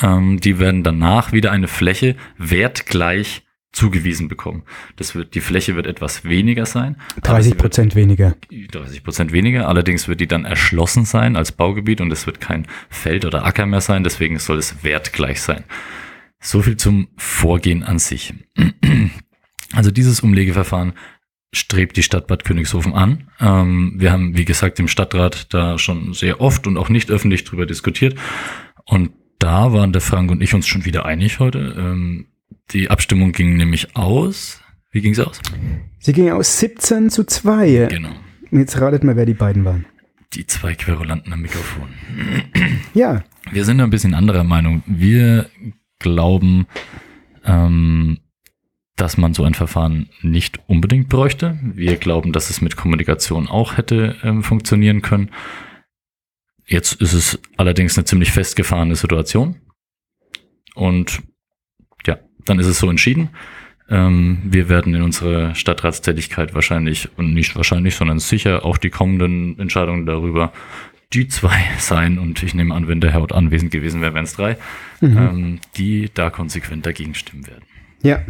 Ähm, 0.00 0.40
die 0.40 0.58
werden 0.58 0.82
danach 0.82 1.32
wieder 1.32 1.52
eine 1.52 1.68
Fläche 1.68 2.16
wertgleich 2.38 3.42
zugewiesen 3.72 4.28
bekommen. 4.28 4.62
Das 4.96 5.14
wird, 5.14 5.34
die 5.34 5.42
Fläche 5.42 5.76
wird 5.76 5.86
etwas 5.86 6.24
weniger 6.24 6.64
sein. 6.64 6.96
30 7.22 7.58
Prozent 7.58 7.94
weniger. 7.94 8.36
30 8.50 9.04
Prozent 9.04 9.32
weniger. 9.32 9.68
Allerdings 9.68 10.08
wird 10.08 10.20
die 10.20 10.26
dann 10.26 10.46
erschlossen 10.46 11.04
sein 11.04 11.36
als 11.36 11.52
Baugebiet 11.52 12.00
und 12.00 12.10
es 12.10 12.26
wird 12.26 12.40
kein 12.40 12.66
Feld 12.88 13.26
oder 13.26 13.44
Acker 13.44 13.66
mehr 13.66 13.82
sein. 13.82 14.02
Deswegen 14.02 14.38
soll 14.38 14.56
es 14.56 14.82
wertgleich 14.82 15.42
sein. 15.42 15.64
So 16.40 16.62
viel 16.62 16.78
zum 16.78 17.08
Vorgehen 17.18 17.82
an 17.82 17.98
sich. 17.98 18.32
Also 19.72 19.92
dieses 19.92 20.18
Umlegeverfahren 20.18 20.94
strebt 21.52 21.96
die 21.96 22.02
Stadt 22.02 22.26
Bad 22.26 22.44
Königshofen 22.44 22.94
an. 22.94 23.28
Ähm, 23.40 23.94
wir 23.96 24.12
haben, 24.12 24.36
wie 24.36 24.44
gesagt, 24.44 24.78
im 24.78 24.88
Stadtrat 24.88 25.52
da 25.52 25.78
schon 25.78 26.14
sehr 26.14 26.40
oft 26.40 26.66
und 26.66 26.76
auch 26.76 26.88
nicht 26.88 27.10
öffentlich 27.10 27.44
drüber 27.44 27.66
diskutiert. 27.66 28.16
Und 28.84 29.10
da 29.38 29.72
waren 29.72 29.92
der 29.92 30.02
Frank 30.02 30.30
und 30.30 30.42
ich 30.42 30.54
uns 30.54 30.66
schon 30.66 30.84
wieder 30.84 31.06
einig 31.06 31.40
heute. 31.40 31.74
Ähm, 31.76 32.26
die 32.70 32.90
Abstimmung 32.90 33.32
ging 33.32 33.56
nämlich 33.56 33.96
aus. 33.96 34.60
Wie 34.92 35.00
ging 35.00 35.12
es 35.12 35.20
aus? 35.20 35.40
Sie 35.98 36.12
ging 36.12 36.30
aus 36.30 36.58
17 36.58 37.10
zu 37.10 37.24
2. 37.24 37.88
Genau. 37.90 38.10
Jetzt 38.50 38.80
ratet 38.80 39.04
mal, 39.04 39.16
wer 39.16 39.26
die 39.26 39.34
beiden 39.34 39.64
waren. 39.64 39.86
Die 40.32 40.46
zwei 40.46 40.74
Querulanten 40.74 41.32
am 41.32 41.42
Mikrofon. 41.42 41.88
Ja, 42.94 43.24
Wir 43.50 43.64
sind 43.64 43.80
ein 43.80 43.90
bisschen 43.90 44.14
anderer 44.14 44.44
Meinung. 44.44 44.82
Wir 44.86 45.48
glauben, 45.98 46.66
ähm, 47.44 48.18
dass 49.00 49.16
man 49.16 49.32
so 49.32 49.44
ein 49.44 49.54
Verfahren 49.54 50.10
nicht 50.20 50.60
unbedingt 50.66 51.08
bräuchte. 51.08 51.58
Wir 51.62 51.96
glauben, 51.96 52.32
dass 52.32 52.50
es 52.50 52.60
mit 52.60 52.76
Kommunikation 52.76 53.48
auch 53.48 53.78
hätte 53.78 54.16
ähm, 54.22 54.42
funktionieren 54.42 55.00
können. 55.00 55.30
Jetzt 56.66 57.00
ist 57.00 57.14
es 57.14 57.40
allerdings 57.56 57.96
eine 57.96 58.04
ziemlich 58.04 58.30
festgefahrene 58.30 58.96
Situation. 58.96 59.56
Und 60.74 61.22
ja, 62.06 62.18
dann 62.44 62.58
ist 62.58 62.66
es 62.66 62.78
so 62.78 62.90
entschieden. 62.90 63.30
Ähm, 63.88 64.38
wir 64.44 64.68
werden 64.68 64.94
in 64.94 65.02
unserer 65.02 65.54
Stadtratstätigkeit 65.54 66.54
wahrscheinlich, 66.54 67.08
und 67.16 67.32
nicht 67.32 67.56
wahrscheinlich, 67.56 67.96
sondern 67.96 68.18
sicher 68.18 68.66
auch 68.66 68.76
die 68.76 68.90
kommenden 68.90 69.58
Entscheidungen 69.58 70.04
darüber 70.04 70.52
die 71.14 71.26
zwei 71.26 71.58
sein. 71.78 72.18
Und 72.18 72.42
ich 72.42 72.54
nehme 72.54 72.74
an, 72.74 72.86
wenn 72.86 73.00
der 73.00 73.12
Herr 73.12 73.22
Ott 73.22 73.32
anwesend 73.32 73.70
gewesen 73.70 74.02
wäre, 74.02 74.12
wären 74.12 74.24
es 74.24 74.34
drei, 74.34 74.58
ähm, 75.00 75.58
die 75.76 76.10
da 76.12 76.28
konsequent 76.28 76.84
dagegen 76.84 77.14
stimmen 77.14 77.46
werden. 77.46 77.64
Ja. 78.02 78.20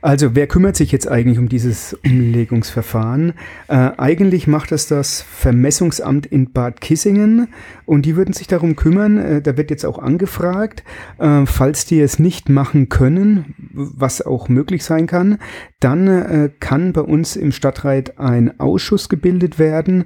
Also, 0.00 0.34
wer 0.34 0.46
kümmert 0.46 0.76
sich 0.76 0.92
jetzt 0.92 1.08
eigentlich 1.08 1.38
um 1.38 1.48
dieses 1.48 1.94
Umlegungsverfahren? 2.04 3.34
Äh, 3.68 3.90
eigentlich 3.96 4.46
macht 4.46 4.72
das 4.72 4.86
das 4.86 5.22
Vermessungsamt 5.22 6.26
in 6.26 6.52
Bad 6.52 6.80
Kissingen 6.80 7.48
und 7.86 8.06
die 8.06 8.16
würden 8.16 8.34
sich 8.34 8.46
darum 8.46 8.76
kümmern. 8.76 9.18
Äh, 9.18 9.42
da 9.42 9.56
wird 9.56 9.70
jetzt 9.70 9.84
auch 9.84 9.98
angefragt, 9.98 10.84
äh, 11.18 11.46
falls 11.46 11.86
die 11.86 12.00
es 12.00 12.18
nicht 12.18 12.48
machen 12.48 12.88
können, 12.88 13.54
was 13.72 14.22
auch 14.22 14.48
möglich 14.48 14.84
sein 14.84 15.06
kann, 15.06 15.38
dann 15.80 16.08
äh, 16.08 16.50
kann 16.60 16.92
bei 16.92 17.02
uns 17.02 17.36
im 17.36 17.52
Stadtrat 17.52 18.18
ein 18.18 18.58
Ausschuss 18.60 19.08
gebildet 19.08 19.58
werden 19.58 20.04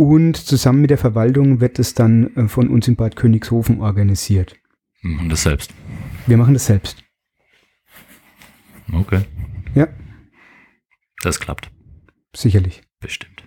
und 0.00 0.38
zusammen 0.38 0.80
mit 0.80 0.88
der 0.88 0.96
Verwaltung 0.96 1.60
wird 1.60 1.78
es 1.78 1.92
dann 1.92 2.34
äh, 2.34 2.48
von 2.48 2.68
uns 2.68 2.88
in 2.88 2.96
Bad 2.96 3.16
Königshofen 3.16 3.80
organisiert. 3.80 4.56
Und 5.02 5.28
das 5.28 5.42
selbst. 5.42 5.72
Wir 6.26 6.38
machen 6.38 6.54
das 6.54 6.64
selbst. 6.64 7.04
Okay. 8.92 9.22
Ja, 9.74 9.88
Das 11.22 11.38
klappt. 11.40 11.70
sicherlich. 12.34 12.82
Bestimmt. 13.00 13.44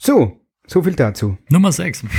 So, 0.00 0.40
so 0.68 0.80
viel 0.84 0.94
dazu. 0.94 1.36
Nummer 1.50 1.72
6. 1.72 2.04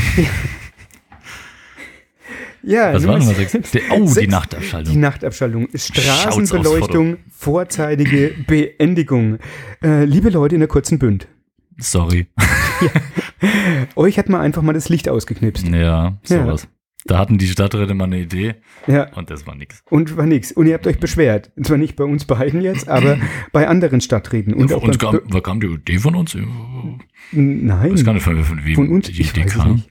Ja, 2.62 2.94
Was 2.94 3.08
war 3.08 3.18
Nummer 3.18 3.32
Nummer 3.32 3.48
6? 3.48 3.56
Oh, 3.90 4.02
die 4.02 4.08
Sechs. 4.10 4.32
Nachtabschaltung. 4.32 4.94
Die 4.94 5.00
Nachtabschaltung. 5.00 5.70
Straßenbeleuchtung, 5.74 7.18
vorzeitige 7.32 8.36
Beendigung. 8.48 9.38
Äh, 9.82 10.04
liebe 10.04 10.30
Leute 10.30 10.56
in 10.56 10.60
der 10.60 10.68
kurzen 10.68 11.00
Bünd, 11.00 11.30
Sorry. 11.78 12.28
euch 13.96 14.20
hat 14.20 14.28
man 14.28 14.42
einfach 14.42 14.62
mal 14.62 14.74
das 14.74 14.90
Licht 14.90 15.08
ausgeknipst. 15.08 15.66
Ja, 15.70 16.18
sowas. 16.24 16.68
Da 17.06 17.18
hatten 17.18 17.38
die 17.38 17.48
Stadträte 17.48 17.94
mal 17.94 18.04
eine 18.06 18.20
Idee 18.20 18.56
Ja, 18.86 19.12
und 19.16 19.30
das 19.30 19.48
war 19.48 19.56
nix. 19.56 19.82
und 19.90 20.18
war 20.18 20.26
nix. 20.26 20.52
Und 20.52 20.68
ihr 20.68 20.74
habt 20.74 20.86
euch 20.86 21.00
beschwert. 21.00 21.52
Und 21.56 21.66
zwar 21.66 21.78
nicht 21.78 21.96
bei 21.96 22.04
uns 22.04 22.26
beiden 22.26 22.62
jetzt, 22.62 22.90
aber 22.90 23.18
bei 23.54 23.68
anderen 23.68 24.02
Stadträten. 24.02 24.54
Und 24.54 24.74
auch 24.74 24.84
uns 24.84 25.00
kam, 25.00 25.20
kam 25.42 25.60
die 25.62 25.68
Idee 25.68 25.98
von 26.00 26.16
uns? 26.16 26.36
Ich 26.36 26.42
Nein, 27.32 27.94
weiß 27.94 28.04
gar 28.04 28.14
nicht, 28.14 28.24
von, 28.24 28.44
von 28.44 28.66
wem 28.66 28.76
von 28.76 28.90
uns, 28.90 29.08
die 29.08 29.22
ich 29.22 29.30
Idee 29.32 29.46
weiß 29.46 29.54
kam. 29.54 29.74
nicht. 29.76 29.90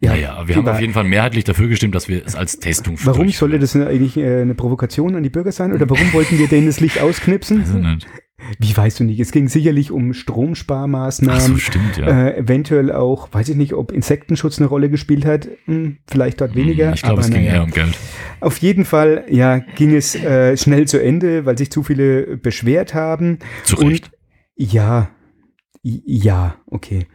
Ja, 0.00 0.16
ja, 0.16 0.48
wir 0.48 0.56
haben 0.56 0.66
auf 0.66 0.80
jeden 0.80 0.92
Fall 0.92 1.04
mehrheitlich 1.04 1.44
dafür 1.44 1.68
gestimmt, 1.68 1.94
dass 1.94 2.08
wir 2.08 2.26
es 2.26 2.34
als 2.34 2.58
Testung 2.58 2.96
Warum 3.04 3.22
durchführen. 3.26 3.50
sollte 3.52 3.58
das 3.60 3.76
eigentlich 3.76 4.16
äh, 4.16 4.40
eine 4.40 4.54
Provokation 4.56 5.14
an 5.14 5.22
die 5.22 5.30
Bürger 5.30 5.52
sein? 5.52 5.72
Oder 5.72 5.88
warum 5.88 6.12
wollten 6.12 6.38
wir 6.40 6.48
denen 6.48 6.66
das 6.66 6.80
Licht 6.80 6.96
Weiß 6.96 7.02
ich 7.02 7.08
ausknipsen? 7.08 7.80
nicht. 7.92 8.06
Wie 8.58 8.76
weißt 8.76 9.00
du 9.00 9.04
nicht? 9.04 9.20
Es 9.20 9.32
ging 9.32 9.48
sicherlich 9.48 9.90
um 9.90 10.12
Stromsparmaßnahmen. 10.14 11.40
so, 11.40 11.56
stimmt, 11.58 11.96
ja. 11.96 12.28
Äh, 12.28 12.38
eventuell 12.38 12.92
auch, 12.92 13.28
weiß 13.32 13.48
ich 13.48 13.56
nicht, 13.56 13.72
ob 13.74 13.92
Insektenschutz 13.92 14.58
eine 14.58 14.68
Rolle 14.68 14.90
gespielt 14.90 15.24
hat. 15.24 15.48
Hm, 15.66 15.98
vielleicht 16.06 16.40
dort 16.40 16.54
weniger. 16.54 16.88
Hm, 16.88 16.94
ich 16.94 17.02
glaube, 17.02 17.20
es 17.20 17.30
ging 17.30 17.42
naja. 17.44 17.54
eher 17.54 17.62
um 17.64 17.70
Geld. 17.70 17.96
Auf 18.40 18.58
jeden 18.58 18.84
Fall, 18.84 19.24
ja, 19.30 19.58
ging 19.58 19.94
es 19.94 20.14
äh, 20.14 20.56
schnell 20.56 20.86
zu 20.86 21.02
Ende, 21.02 21.46
weil 21.46 21.56
sich 21.58 21.70
zu 21.70 21.82
viele 21.82 22.36
beschwert 22.36 22.94
haben. 22.94 23.38
Zu 23.64 23.76
Recht. 23.76 24.10
Ja, 24.56 25.10
i- 25.84 26.02
ja, 26.06 26.56
okay. 26.66 27.06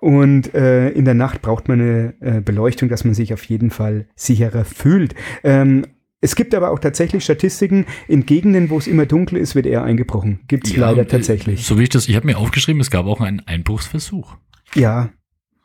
Und 0.00 0.54
äh, 0.54 0.90
in 0.90 1.06
der 1.06 1.14
Nacht 1.14 1.40
braucht 1.40 1.66
man 1.68 1.80
eine 1.80 2.14
äh, 2.20 2.40
Beleuchtung, 2.42 2.88
dass 2.90 3.04
man 3.04 3.14
sich 3.14 3.32
auf 3.32 3.42
jeden 3.44 3.70
Fall 3.70 4.06
sicherer 4.16 4.64
fühlt. 4.66 5.14
Ähm, 5.44 5.86
es 6.24 6.34
gibt 6.34 6.54
aber 6.54 6.70
auch 6.70 6.78
tatsächlich 6.78 7.22
Statistiken, 7.24 7.86
in 8.08 8.26
Gegenden, 8.26 8.70
wo 8.70 8.78
es 8.78 8.86
immer 8.86 9.06
dunkel 9.06 9.38
ist, 9.38 9.54
wird 9.54 9.66
eher 9.66 9.84
eingebrochen. 9.84 10.40
Gibt 10.48 10.66
es 10.66 10.74
Ja, 10.74 10.88
leider 10.90 11.02
äh, 11.02 11.06
tatsächlich. 11.06 11.64
So 11.64 11.78
wie 11.78 11.84
ich 11.84 11.88
das, 11.90 12.08
ich 12.08 12.16
habe 12.16 12.26
mir 12.26 12.38
aufgeschrieben, 12.38 12.80
es 12.80 12.90
gab 12.90 13.06
auch 13.06 13.20
einen 13.20 13.40
Einbruchsversuch. 13.46 14.36
Ja, 14.74 15.10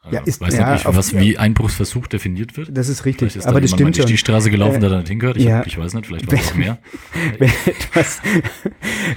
Also, 0.02 0.16
Ja, 0.16 0.24
ist- 0.24 0.40
weiß 0.40 0.56
ja, 0.58 0.74
nicht, 0.74 0.86
auf- 0.86 0.96
was 0.96 1.14
wie 1.14 1.38
Einbruchsversuch 1.38 2.08
definiert 2.08 2.56
wird. 2.56 2.70
das 2.76 2.88
ist 2.88 3.04
richtig. 3.06 3.36
Ist 3.36 3.46
aber 3.46 3.56
da 3.60 3.62
das 3.62 3.72
stimmt 3.72 3.98
schon. 3.98 4.06
die 4.06 4.18
Straße 4.18 4.50
gelaufen, 4.50 4.82
Äh, 4.82 4.90
da 4.90 4.98
nicht 4.98 5.10
hingehört. 5.10 5.36
Ich, 5.38 5.44
ja. 5.44 5.58
hab, 5.60 5.68
ich 5.68 5.78
weiß 5.78 5.94
nicht, 5.94 6.06
vielleicht 6.08 6.32
war 6.32 6.40
es 6.40 6.56
mehr. 6.56 6.78
wenn 7.38 7.50
etwas, 7.66 8.22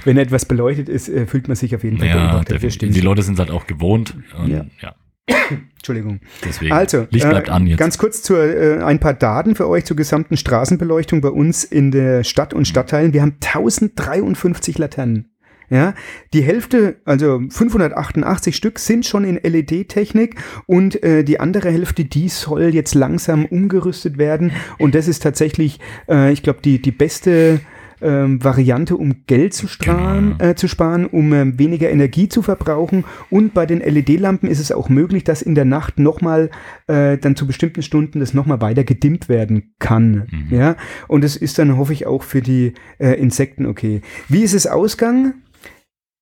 wenn 0.03 0.17
etwas 0.17 0.45
beleuchtet 0.45 0.89
ist, 0.89 1.07
äh, 1.09 1.25
fühlt 1.25 1.47
man 1.47 1.55
sich 1.55 1.73
auf 1.75 1.83
jeden 1.83 1.97
Fall 1.99 2.07
Ja, 2.09 2.31
beobachtet. 2.43 2.81
Die 2.81 3.01
Leute 3.01 3.21
sind 3.23 3.39
halt 3.39 3.49
auch 3.49 3.65
gewohnt. 3.65 4.15
Und, 4.37 4.49
Ja. 4.51 4.65
ja. 4.81 4.95
Entschuldigung. 5.77 6.19
deswegen. 6.43 6.73
Also, 6.73 7.07
Licht 7.09 7.29
bleibt 7.29 7.47
äh, 7.47 7.51
an 7.51 7.67
jetzt. 7.67 7.79
ganz 7.79 7.97
kurz 7.97 8.21
zu 8.21 8.35
äh, 8.35 8.81
ein 8.83 8.99
paar 8.99 9.13
Daten 9.13 9.55
für 9.55 9.67
euch 9.67 9.85
zur 9.85 9.97
gesamten 9.97 10.37
Straßenbeleuchtung 10.37 11.21
bei 11.21 11.29
uns 11.29 11.63
in 11.63 11.91
der 11.91 12.23
Stadt 12.23 12.53
und 12.53 12.67
Stadtteilen. 12.67 13.13
Wir 13.13 13.21
haben 13.21 13.37
1053 13.41 14.77
Laternen. 14.77 15.29
Ja, 15.69 15.95
die 16.33 16.43
Hälfte, 16.43 16.97
also 17.05 17.41
588 17.49 18.55
Stück, 18.55 18.77
sind 18.77 19.05
schon 19.05 19.23
in 19.23 19.39
LED-Technik 19.41 20.35
und 20.67 21.01
äh, 21.01 21.23
die 21.23 21.39
andere 21.39 21.71
Hälfte, 21.71 22.05
die 22.05 22.29
soll 22.29 22.75
jetzt 22.75 22.93
langsam 22.93 23.45
umgerüstet 23.45 24.17
werden. 24.17 24.51
Und 24.77 24.93
das 24.93 25.07
ist 25.07 25.23
tatsächlich, 25.23 25.79
äh, 26.07 26.31
ich 26.31 26.43
glaube, 26.43 26.59
die, 26.63 26.81
die 26.81 26.91
beste 26.91 27.61
ähm, 28.03 28.43
Variante, 28.43 28.97
um 28.97 29.25
Geld 29.25 29.53
zu, 29.53 29.67
strahlen, 29.67 30.37
Genau, 30.37 30.51
äh, 30.51 30.55
zu 30.55 30.67
sparen, 30.67 31.05
um 31.05 31.33
ähm, 31.33 31.57
weniger 31.57 31.89
Energie 31.89 32.29
zu 32.29 32.41
verbrauchen. 32.41 33.05
Und 33.29 33.53
bei 33.53 33.65
den 33.65 33.79
LED-Lampen 33.79 34.49
ist 34.49 34.59
es 34.59 34.71
auch 34.71 34.89
möglich, 34.89 35.23
dass 35.23 35.41
in 35.41 35.55
der 35.55 35.65
Nacht 35.65 35.99
nochmal 35.99 36.49
äh, 36.87 37.17
dann 37.17 37.35
zu 37.35 37.47
bestimmten 37.47 37.81
Stunden 37.81 38.19
das 38.19 38.33
nochmal 38.33 38.61
weiter 38.61 38.83
gedimmt 38.83 39.29
werden 39.29 39.73
kann. 39.79 40.27
Mhm. 40.29 40.47
Ja, 40.57 40.75
und 41.07 41.23
das 41.23 41.35
ist 41.35 41.57
dann, 41.57 41.77
hoffe 41.77 41.93
ich, 41.93 42.05
auch 42.05 42.23
für 42.23 42.41
die 42.41 42.73
äh, 42.99 43.19
Insekten 43.19 43.65
okay. 43.65 44.01
Wie 44.27 44.43
ist 44.43 44.53
es 44.53 44.67
ausgegangen? 44.67 45.43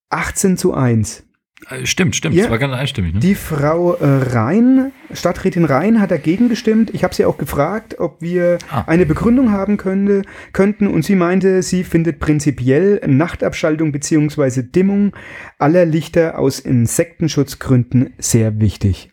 18 0.10 0.58
zu 0.58 0.74
1. 0.74 1.24
Äh, 1.70 1.86
Stimmt, 1.86 2.16
stimmt. 2.16 2.36
Ja. 2.36 2.44
Das 2.44 2.52
war 2.52 2.58
ganz 2.60 2.74
einstimmig. 2.74 3.14
Ne? 3.14 3.20
Die 3.20 3.36
Frau 3.36 3.94
äh, 3.96 4.06
Rhein, 4.06 4.92
Stadträtin 5.14 5.66
Rhein, 5.66 6.02
hat 6.02 6.12
dagegen 6.12 6.50
gestimmt. 6.50 6.90
Ich 6.94 7.04
habe 7.04 7.14
sie 7.14 7.24
auch 7.26 7.38
gefragt, 7.38 8.00
ob 8.00 8.22
wir 8.22 8.58
Ah. 8.70 8.84
eine 8.88 9.06
Begründung 9.06 9.52
haben 9.52 9.78
könnte, 9.78 10.24
könnten. 10.54 10.88
Und 10.88 11.04
sie 11.06 11.16
meinte, 11.16 11.62
sie 11.64 11.84
findet 11.84 12.20
prinzipiell 12.20 13.00
Nachtabschaltung 13.08 13.92
beziehungsweise 13.92 14.64
Dimmung 14.64 15.14
aller 15.60 15.86
Lichter 15.86 16.40
aus 16.40 16.60
Insektenschutzgründen 16.60 18.14
sehr 18.18 18.60
wichtig. 18.60 19.12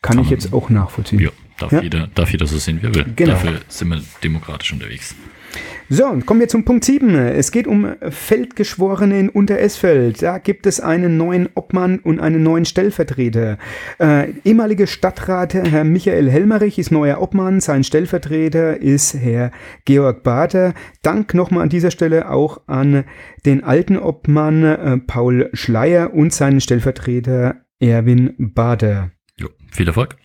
Kann 0.00 0.16
Kann 0.16 0.24
ich 0.24 0.30
jetzt 0.30 0.52
auch 0.52 0.70
nachvollziehen. 0.70 1.18
Ja, 1.18 1.30
darf, 1.58 1.72
Ja. 1.72 1.80
Jeder, 1.82 2.08
darf 2.14 2.30
jeder 2.30 2.46
so 2.46 2.56
sehen, 2.58 2.78
wie 2.82 2.86
er 2.86 2.94
will. 2.94 3.06
Genau. 3.16 3.32
Dafür 3.32 3.60
sind 3.68 3.88
wir 3.88 4.00
demokratisch 4.22 4.72
unterwegs. 4.72 5.14
So, 5.90 6.06
und 6.06 6.26
kommen 6.26 6.40
wir 6.40 6.48
zum 6.48 6.64
Punkt 6.64 6.84
7. 6.84 7.14
Es 7.14 7.50
geht 7.50 7.66
um 7.66 7.94
Feldgeschworene 8.10 9.18
in 9.18 9.28
Unteresfeld. 9.30 10.22
Da 10.22 10.36
gibt 10.36 10.66
es 10.66 10.80
einen 10.80 11.16
neuen 11.16 11.48
Obmann 11.54 11.98
und 12.00 12.20
einen 12.20 12.42
neuen 12.42 12.66
Stellvertreter. 12.66 13.56
Äh, 13.98 14.32
ehemalige 14.44 14.86
Stadtrat 14.86 15.54
Herr 15.54 15.84
Michael 15.84 16.30
Helmerich 16.30 16.78
ist 16.78 16.90
neuer 16.90 17.22
Obmann. 17.22 17.60
Sein 17.60 17.84
Stellvertreter 17.84 18.80
ist 18.82 19.14
Herr 19.14 19.50
Georg 19.86 20.22
Bader. 20.22 20.74
Dank 21.02 21.32
nochmal 21.32 21.62
an 21.62 21.70
dieser 21.70 21.90
Stelle 21.90 22.30
auch 22.30 22.60
an 22.66 23.04
den 23.46 23.64
alten 23.64 23.96
Obmann 23.96 24.64
äh, 24.64 24.98
Paul 24.98 25.48
Schleier 25.54 26.12
und 26.12 26.34
seinen 26.34 26.60
Stellvertreter 26.60 27.62
Erwin 27.80 28.34
Bader. 28.38 29.10
Jo, 29.38 29.48
viel 29.70 29.88
Erfolg. 29.88 30.16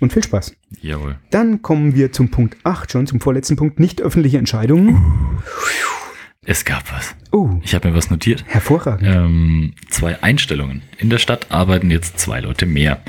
Und 0.00 0.12
viel 0.12 0.22
Spaß. 0.22 0.54
Jawohl. 0.80 1.16
Dann 1.30 1.60
kommen 1.62 1.94
wir 1.94 2.12
zum 2.12 2.30
Punkt 2.30 2.56
8 2.64 2.92
schon, 2.92 3.06
zum 3.06 3.20
vorletzten 3.20 3.56
Punkt. 3.56 3.80
Nicht 3.80 4.00
öffentliche 4.00 4.38
Entscheidungen. 4.38 5.40
Es 6.46 6.64
gab 6.64 6.90
was. 6.92 7.14
Oh, 7.32 7.58
Ich 7.62 7.74
habe 7.74 7.88
mir 7.90 7.94
was 7.96 8.10
notiert. 8.10 8.44
hervorragend. 8.46 9.06
Ähm, 9.06 9.74
zwei 9.90 10.22
Einstellungen. 10.22 10.82
In 10.98 11.10
der 11.10 11.18
Stadt 11.18 11.50
arbeiten 11.50 11.90
jetzt 11.90 12.18
zwei 12.18 12.40
Leute 12.40 12.64
mehr. 12.64 13.02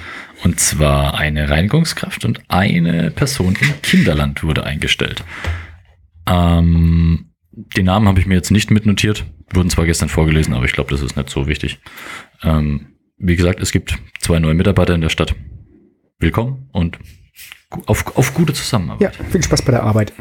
Und 0.44 0.60
zwar 0.60 1.18
eine 1.18 1.50
Reinigungskraft 1.50 2.26
und 2.26 2.42
eine 2.50 3.12
Person 3.12 3.56
im 3.62 3.82
Kinderland 3.82 4.44
wurde 4.44 4.64
eingestellt. 4.66 5.24
Ähm, 6.28 7.32
den 7.52 7.86
Namen 7.86 8.08
habe 8.08 8.20
ich 8.20 8.26
mir 8.26 8.36
jetzt 8.36 8.52
nicht 8.52 8.72
mitnotiert. 8.72 9.26
Wurden 9.54 9.70
zwar 9.70 9.86
gestern 9.86 10.10
vorgelesen, 10.10 10.54
aber 10.54 10.66
ich 10.66 10.74
glaube, 10.74 10.92
das 10.92 11.02
ist 11.02 11.16
nicht 11.18 11.30
so 11.30 11.48
wichtig. 11.48 11.80
Ähm, 12.44 12.88
wie 13.18 13.36
gesagt, 13.36 13.60
es 13.62 13.72
gibt 13.72 13.98
zwei 14.20 14.40
neue 14.40 14.54
Mitarbeiter 14.54 14.96
in 14.96 15.02
der 15.02 15.10
Stadt. 15.10 15.36
Willkommen 16.22 16.68
und 16.74 17.00
auf, 17.86 18.18
auf 18.18 18.34
gute 18.34 18.52
Ja, 18.52 18.58
Zusammenarbeit. 18.58 19.16
viel 19.30 19.42
Spaß 19.42 19.62
bei 19.62 19.72
der 19.72 19.84
Arbeit. 19.84 20.12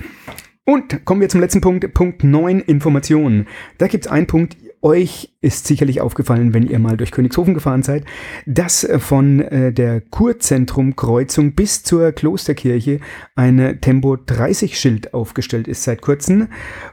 Und 0.64 1.04
kommen 1.04 1.20
wir 1.20 1.28
zum 1.28 1.40
letzten 1.40 1.60
Punkt, 1.60 1.92
Punkt 1.92 2.22
9, 2.22 2.60
Informationen. 2.60 3.48
Da 3.78 3.88
gibt 3.88 4.06
es 4.06 4.10
einen 4.10 4.28
Punkt, 4.28 4.56
euch 4.80 5.34
ist 5.40 5.66
sicherlich 5.66 6.00
aufgefallen, 6.00 6.54
wenn 6.54 6.68
ihr 6.68 6.78
mal 6.78 6.96
durch 6.96 7.10
Königshofen 7.10 7.52
gefahren 7.52 7.82
seid, 7.82 8.04
dass 8.46 8.84
äh, 8.84 9.00
von 9.00 9.40
äh, 9.40 9.72
der 9.72 10.00
Kurzentrum-Kreuzung 10.00 11.56
bis 11.56 11.82
zur 11.82 12.12
Klosterkirche 12.12 13.00
ein 13.34 13.78
Tempo-30-Schild 13.80 15.14
aufgestellt 15.14 15.66
ist 15.66 15.82
seit 15.82 16.00
kurzem. 16.00 16.46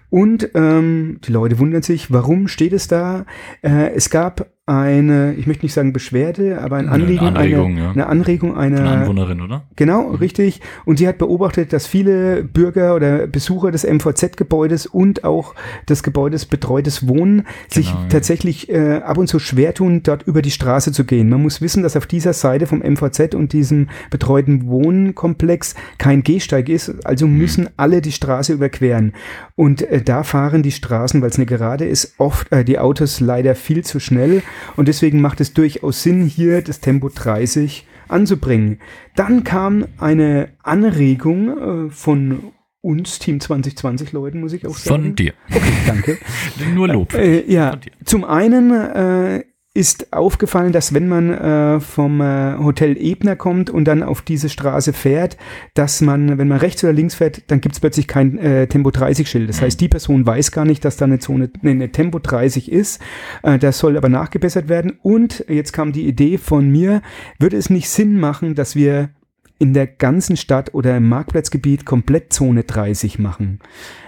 Und 0.10 0.50
ähm, 0.56 1.20
die 1.28 1.32
Leute 1.32 1.60
wundern 1.60 1.84
sich, 1.84 2.12
warum 2.12 2.48
steht 2.48 2.74
es 2.74 2.88
da? 2.88 3.28
Äh, 3.62 3.94
es 3.94 4.10
gab 4.10 4.50
eine, 4.68 5.36
ich 5.36 5.46
möchte 5.46 5.64
nicht 5.64 5.74
sagen 5.74 5.94
Beschwerde, 5.94 6.60
aber 6.60 6.78
ein 6.78 6.90
Eine 6.90 7.04
Anliegen, 7.04 7.26
Anregung, 7.28 7.72
eine, 7.74 7.84
ja. 7.84 7.92
eine 7.92 8.08
Anregung 8.08 8.58
einer 8.58 8.80
Eine 8.80 8.90
Anwohnerin, 9.02 9.42
oder? 9.42 9.64
Genau, 9.76 10.10
richtig. 10.12 10.60
Und 10.86 10.98
sie 10.98 11.08
hat 11.08 11.20
beobachtet, 11.20 11.72
dass 11.72 11.86
viele 11.86 12.44
Bürger 12.44 12.96
oder 12.96 13.28
Besucher 13.28 13.70
des 13.72 13.84
MVZ-Gebäudes 13.84 14.88
und 14.88 15.24
auch 15.24 15.54
des 15.88 16.02
Gebäudes 16.02 16.46
Betreutes 16.48 17.08
Wohnen 17.08 17.46
sich 17.70 17.86
Genau, 17.88 18.00
ja. 18.02 18.08
tatsächlich 18.10 18.70
äh, 18.70 19.02
ab 19.04 19.20
und 19.20 19.28
zu 19.28 19.38
schwer 19.38 19.76
tun, 19.76 20.02
dort 20.02 20.24
über 20.24 20.42
die 20.42 20.50
Straße 20.50 20.92
zu 20.92 21.06
gehen. 21.06 21.30
Man 21.30 21.44
muss 21.44 21.62
wissen, 21.62 21.84
dass 21.84 21.96
auf 21.96 22.08
dieser 22.08 22.34
Seite 22.34 22.66
vom 22.66 22.80
MVZ 22.80 23.36
und 23.36 23.54
diesem 23.54 23.90
betreuten 24.10 24.68
Wohnkomplex 24.68 25.76
kein 26.00 26.24
Gehsteig 26.24 26.70
ist, 26.70 27.06
also 27.06 27.28
Mhm. 27.28 27.38
müssen 27.38 27.70
alle 27.78 28.02
die 28.02 28.12
Straße 28.12 28.54
überqueren. 28.54 29.14
Und 29.56 29.84
äh, 29.84 30.02
da 30.02 30.24
fahren 30.24 30.64
die 30.64 30.72
Straßen, 30.72 31.22
weil 31.22 31.30
es 31.30 31.36
eine 31.38 31.46
Gerade 31.46 31.86
ist, 31.86 32.16
oft 32.18 32.52
äh, 32.52 32.66
die 32.66 32.80
Autos 32.80 33.20
leider 33.20 33.54
viel 33.54 33.84
zu 33.84 34.00
schnell. 34.00 34.42
Und 34.76 34.88
deswegen 34.88 35.22
macht 35.22 35.42
es 35.42 35.54
durchaus 35.54 36.04
Sinn, 36.04 36.26
hier 36.26 36.62
das 36.62 36.80
Tempo 36.80 37.10
30 37.10 37.86
anzubringen. 38.08 38.80
Dann 39.16 39.44
kam 39.44 39.86
eine 39.98 40.50
Anregung 40.64 41.88
äh, 41.88 41.92
von 41.92 42.52
uns, 42.82 43.18
Team 43.18 43.40
2020 43.40 44.12
Leuten, 44.12 44.42
muss 44.42 44.54
ich 44.54 44.66
auch 44.68 44.78
sagen. 44.78 45.04
Von 45.04 45.16
dir. 45.16 45.34
Okay, 45.50 45.72
danke. 45.88 46.18
Nur 46.76 46.88
Lob. 46.88 47.14
Äh, 47.16 47.52
ja, 47.52 47.80
zum 48.04 48.24
einen 48.24 48.72
äh, 48.72 49.44
ist 49.76 50.14
aufgefallen, 50.14 50.72
dass 50.72 50.94
wenn 50.94 51.10
man 51.10 51.34
äh, 51.34 51.80
vom 51.82 52.22
äh, 52.22 52.58
Hotel 52.58 52.96
Ebner 52.98 53.36
kommt 53.36 53.70
und 53.70 53.86
dann 53.86 54.04
auf 54.04 54.22
diese 54.22 54.48
Straße 54.48 54.94
fährt, 54.94 55.36
dass 55.74 56.00
man, 56.00 56.38
wenn 56.38 56.48
man 56.48 56.60
rechts 56.60 56.82
oder 56.84 56.94
links 56.94 57.16
fährt, 57.16 57.44
dann 57.48 57.60
gibt 57.60 57.76
es 57.76 57.82
plötzlich 57.82 58.08
kein 58.08 58.38
äh, 58.38 58.68
Tempo 58.68 58.90
30 58.90 59.30
Schild. 59.30 59.50
Das 59.50 59.62
heißt, 59.62 59.80
die 59.82 59.90
Person 59.90 60.26
weiß 60.26 60.54
gar 60.54 60.64
nicht, 60.64 60.86
dass 60.86 60.96
da 60.96 61.04
eine 61.04 61.20
Zone, 61.20 61.50
nee, 61.62 61.72
eine 61.72 61.92
Tempo 61.92 62.20
30 62.20 62.72
ist. 62.72 63.02
Äh, 63.44 63.60
das 63.60 63.78
soll 63.78 63.98
aber 63.98 64.08
nachgebessert 64.08 64.70
werden. 64.70 64.94
Und 65.04 65.44
jetzt 65.50 65.74
kam 65.74 65.92
die 65.92 66.08
Idee 66.08 66.38
von 66.38 66.70
mir, 66.70 67.02
würde 67.38 67.58
es 67.58 67.70
nicht 67.70 67.90
Sinn 67.90 68.18
machen, 68.18 68.56
dass 68.56 68.78
wir 68.78 69.10
in 69.58 69.74
der 69.74 69.88
ganzen 69.88 70.36
Stadt 70.36 70.74
oder 70.74 70.98
im 70.98 71.08
Marktplatzgebiet 71.08 71.86
komplett 71.86 72.34
Zone 72.34 72.64
30 72.64 73.20
machen. 73.20 73.60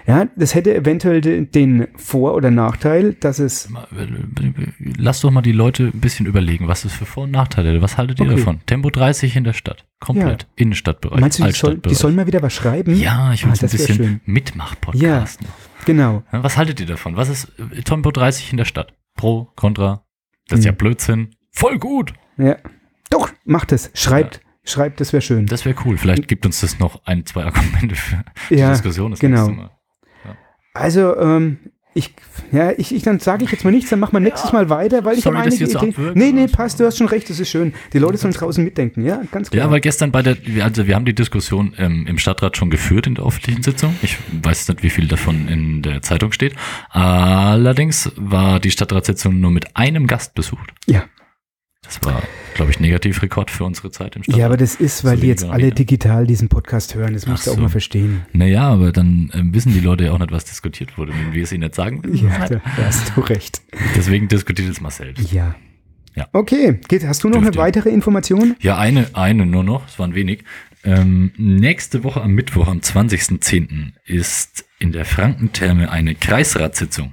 Ja, 0.06 0.28
das 0.36 0.54
hätte 0.54 0.74
eventuell 0.74 1.20
de- 1.22 1.46
den 1.46 1.88
Vor- 1.96 2.34
oder 2.34 2.50
Nachteil, 2.50 3.14
dass 3.14 3.38
es 3.38 3.68
Lass 4.98 5.20
doch 5.20 5.30
mal 5.30 5.42
die 5.42 5.52
Leute 5.52 5.84
ein 5.94 6.00
bisschen 6.00 6.26
überlegen, 6.26 6.68
was 6.68 6.84
es 6.84 6.92
für 6.92 7.06
Vor- 7.06 7.24
und 7.24 7.30
Nachteile 7.30 7.74
hat. 7.74 7.82
Was 7.82 7.96
haltet 7.96 8.20
ihr 8.20 8.26
Okay. 8.26 8.36
davon? 8.36 8.60
Tempo 8.66 8.90
30 8.90 9.36
in 9.36 9.44
der 9.44 9.52
Stadt. 9.54 9.86
Komplett. 10.00 10.46
Innenstadtbereich. 10.56 11.20
Meinst 11.20 11.38
du, 11.38 11.44
die, 11.44 11.52
soll, 11.52 11.78
die 11.78 11.94
sollen 11.94 12.14
mal 12.16 12.26
wieder 12.26 12.42
was 12.42 12.52
schreiben? 12.52 12.94
ja, 12.96 13.32
ich 13.32 13.44
will 13.44 13.52
Ah, 13.52 13.54
ein 13.62 13.70
bisschen. 13.70 14.20
Mitmach-Podcast. 14.26 15.42
noch. 15.42 15.48
Genau. 15.86 16.22
Ja, 16.32 16.42
Was 16.42 16.56
haltet 16.56 16.80
ihr 16.80 16.86
davon? 16.86 17.16
Was 17.16 17.28
ist 17.28 17.52
äh, 17.74 17.82
Tempo 17.82 18.10
30 18.10 18.50
in 18.50 18.58
der 18.58 18.64
Stadt? 18.66 18.92
Pro, 19.16 19.48
Contra? 19.56 20.04
Das 20.48 20.58
ist 20.60 20.64
ja 20.64 20.72
Hm. 20.72 20.78
Blödsinn. 20.78 21.30
Voll 21.52 21.78
gut. 21.78 22.12
Ja. 22.36 22.56
Doch, 23.10 23.30
macht 23.44 23.72
es. 23.72 23.90
Schreibt. 23.94 24.40
Schreibt, 24.68 25.00
das 25.00 25.12
wäre 25.12 25.22
schön. 25.22 25.46
Das 25.46 25.64
wäre 25.64 25.74
cool. 25.84 25.96
Vielleicht 25.96 26.28
gibt 26.28 26.44
uns 26.46 26.60
das 26.60 26.78
noch 26.78 27.00
ein, 27.06 27.24
zwei 27.26 27.44
Argumente 27.44 27.94
für 27.94 28.22
die 28.50 28.56
Ja, 28.56 28.70
Diskussion. 28.70 29.10
Das 29.12 29.20
genau. 29.20 29.46
nächste 29.46 29.62
Mal. 29.62 29.70
Also, 30.74 31.16
ähm, 31.16 31.58
ich, 31.94 32.14
ja, 32.52 32.70
ich, 32.76 32.94
ich 32.94 33.02
dann 33.02 33.18
sage 33.18 33.42
ich 33.44 33.50
jetzt 33.50 33.64
mal 33.64 33.70
nichts, 33.72 33.90
dann 33.90 33.98
machen 33.98 34.12
wir 34.12 34.20
nächstes 34.20 34.52
Mal 34.52 34.68
weiter, 34.70 35.04
weil 35.04 35.16
ich 35.18 35.24
Sorry, 35.24 35.36
habe 35.36 35.46
einige 35.48 35.66
so 35.66 35.78
Ideen. 35.78 35.90
abwürge, 35.94 36.18
Nee, 36.18 36.30
nee, 36.30 36.46
passt, 36.46 36.78
du 36.78 36.84
hast 36.86 36.96
schon 36.98 37.08
recht, 37.08 37.28
das 37.28 37.40
ist 37.40 37.48
schön. 37.48 37.72
Die 37.92 37.98
Leute 37.98 38.18
sollen 38.18 38.34
draußen 38.34 38.62
mitdenken, 38.62 39.04
ja, 39.04 39.22
ganz 39.32 39.50
klar. 39.50 39.64
Ja, 39.64 39.70
weil 39.72 39.80
gestern 39.80 40.12
bei 40.12 40.22
der, 40.22 40.36
also 40.62 40.86
wir 40.86 40.94
haben 40.94 41.06
die 41.06 41.14
Diskussion 41.14 41.74
ähm, 41.78 42.06
im 42.06 42.18
Stadtrat 42.18 42.56
schon 42.56 42.70
geführt 42.70 43.08
in 43.08 43.16
der 43.16 43.24
öffentlichen 43.26 43.64
Sitzung. 43.64 43.96
Ich 44.02 44.16
weiß 44.42 44.68
nicht, 44.68 44.82
wie 44.84 44.90
viel 44.90 45.08
davon 45.08 45.48
in 45.48 45.82
der 45.82 46.02
Zeitung 46.02 46.30
steht. 46.30 46.54
Allerdings 46.90 48.12
war 48.16 48.60
die 48.60 48.70
Stadtratssitzung 48.70 49.40
nur 49.40 49.50
mit 49.50 49.76
einem 49.76 50.06
Gast 50.06 50.34
besucht. 50.34 50.70
ja. 50.86 51.04
Das 51.82 52.00
war, 52.04 52.22
glaube 52.54 52.72
ich, 52.72 52.80
Negativrekord 52.80 53.50
für 53.50 53.64
unsere 53.64 53.90
Zeit 53.90 54.16
im 54.16 54.22
Stadtrat. 54.24 54.38
ja, 54.40 54.46
aber 54.46 54.56
das 54.56 54.74
ist, 54.74 55.04
weil 55.04 55.16
So 55.16 55.22
die 55.22 55.28
jetzt 55.28 55.44
alle 55.44 55.66
wieder. 55.66 55.74
digital 55.76 56.26
diesen 56.26 56.48
Podcast 56.48 56.94
hören, 56.96 57.14
das 57.14 57.26
musst 57.26 57.46
du 57.46 57.50
Ach 57.50 57.52
auch 57.54 57.56
so. 57.58 57.62
mal 57.62 57.68
verstehen. 57.68 58.26
Naja, 58.32 58.62
aber 58.68 58.90
dann 58.92 59.30
ähm, 59.32 59.54
wissen 59.54 59.72
die 59.72 59.80
Leute 59.80 60.04
ja 60.04 60.12
auch 60.12 60.18
nicht, 60.18 60.32
was 60.32 60.44
diskutiert 60.44 60.98
wurde. 60.98 61.12
Wenn 61.12 61.32
wir 61.32 61.44
es 61.44 61.52
ihnen 61.52 61.62
nicht 61.62 61.76
sagen, 61.76 62.02
Ja, 62.14 62.48
da 62.48 62.60
hast 62.84 63.12
du 63.16 63.20
recht. 63.20 63.62
deswegen 63.96 64.26
diskutiert 64.28 64.68
es 64.68 64.80
mal 64.80 64.90
selbst. 64.90 65.32
Ja. 65.32 65.54
Ja. 66.16 66.26
Okay, 66.32 66.80
geht, 66.88 67.06
hast 67.06 67.22
du 67.22 67.28
noch 67.28 67.38
Dürft 67.42 67.54
eine 67.56 67.62
weitere 67.64 67.90
Information? 67.90 68.56
Ja, 68.60 68.76
eine, 68.76 69.06
eine 69.14 69.46
nur 69.46 69.62
noch, 69.62 69.86
es 69.86 70.00
waren 70.00 70.16
wenig. 70.16 70.42
Ähm, 70.82 71.30
nächste 71.36 72.02
Woche 72.02 72.20
am 72.22 72.32
Mittwoch, 72.32 72.66
am 72.66 72.78
20.10. 72.78 73.92
ist 74.04 74.64
in 74.80 74.90
der 74.90 75.04
Frankentherme 75.04 75.90
eine 75.92 76.16
Kreisratssitzung. 76.16 77.12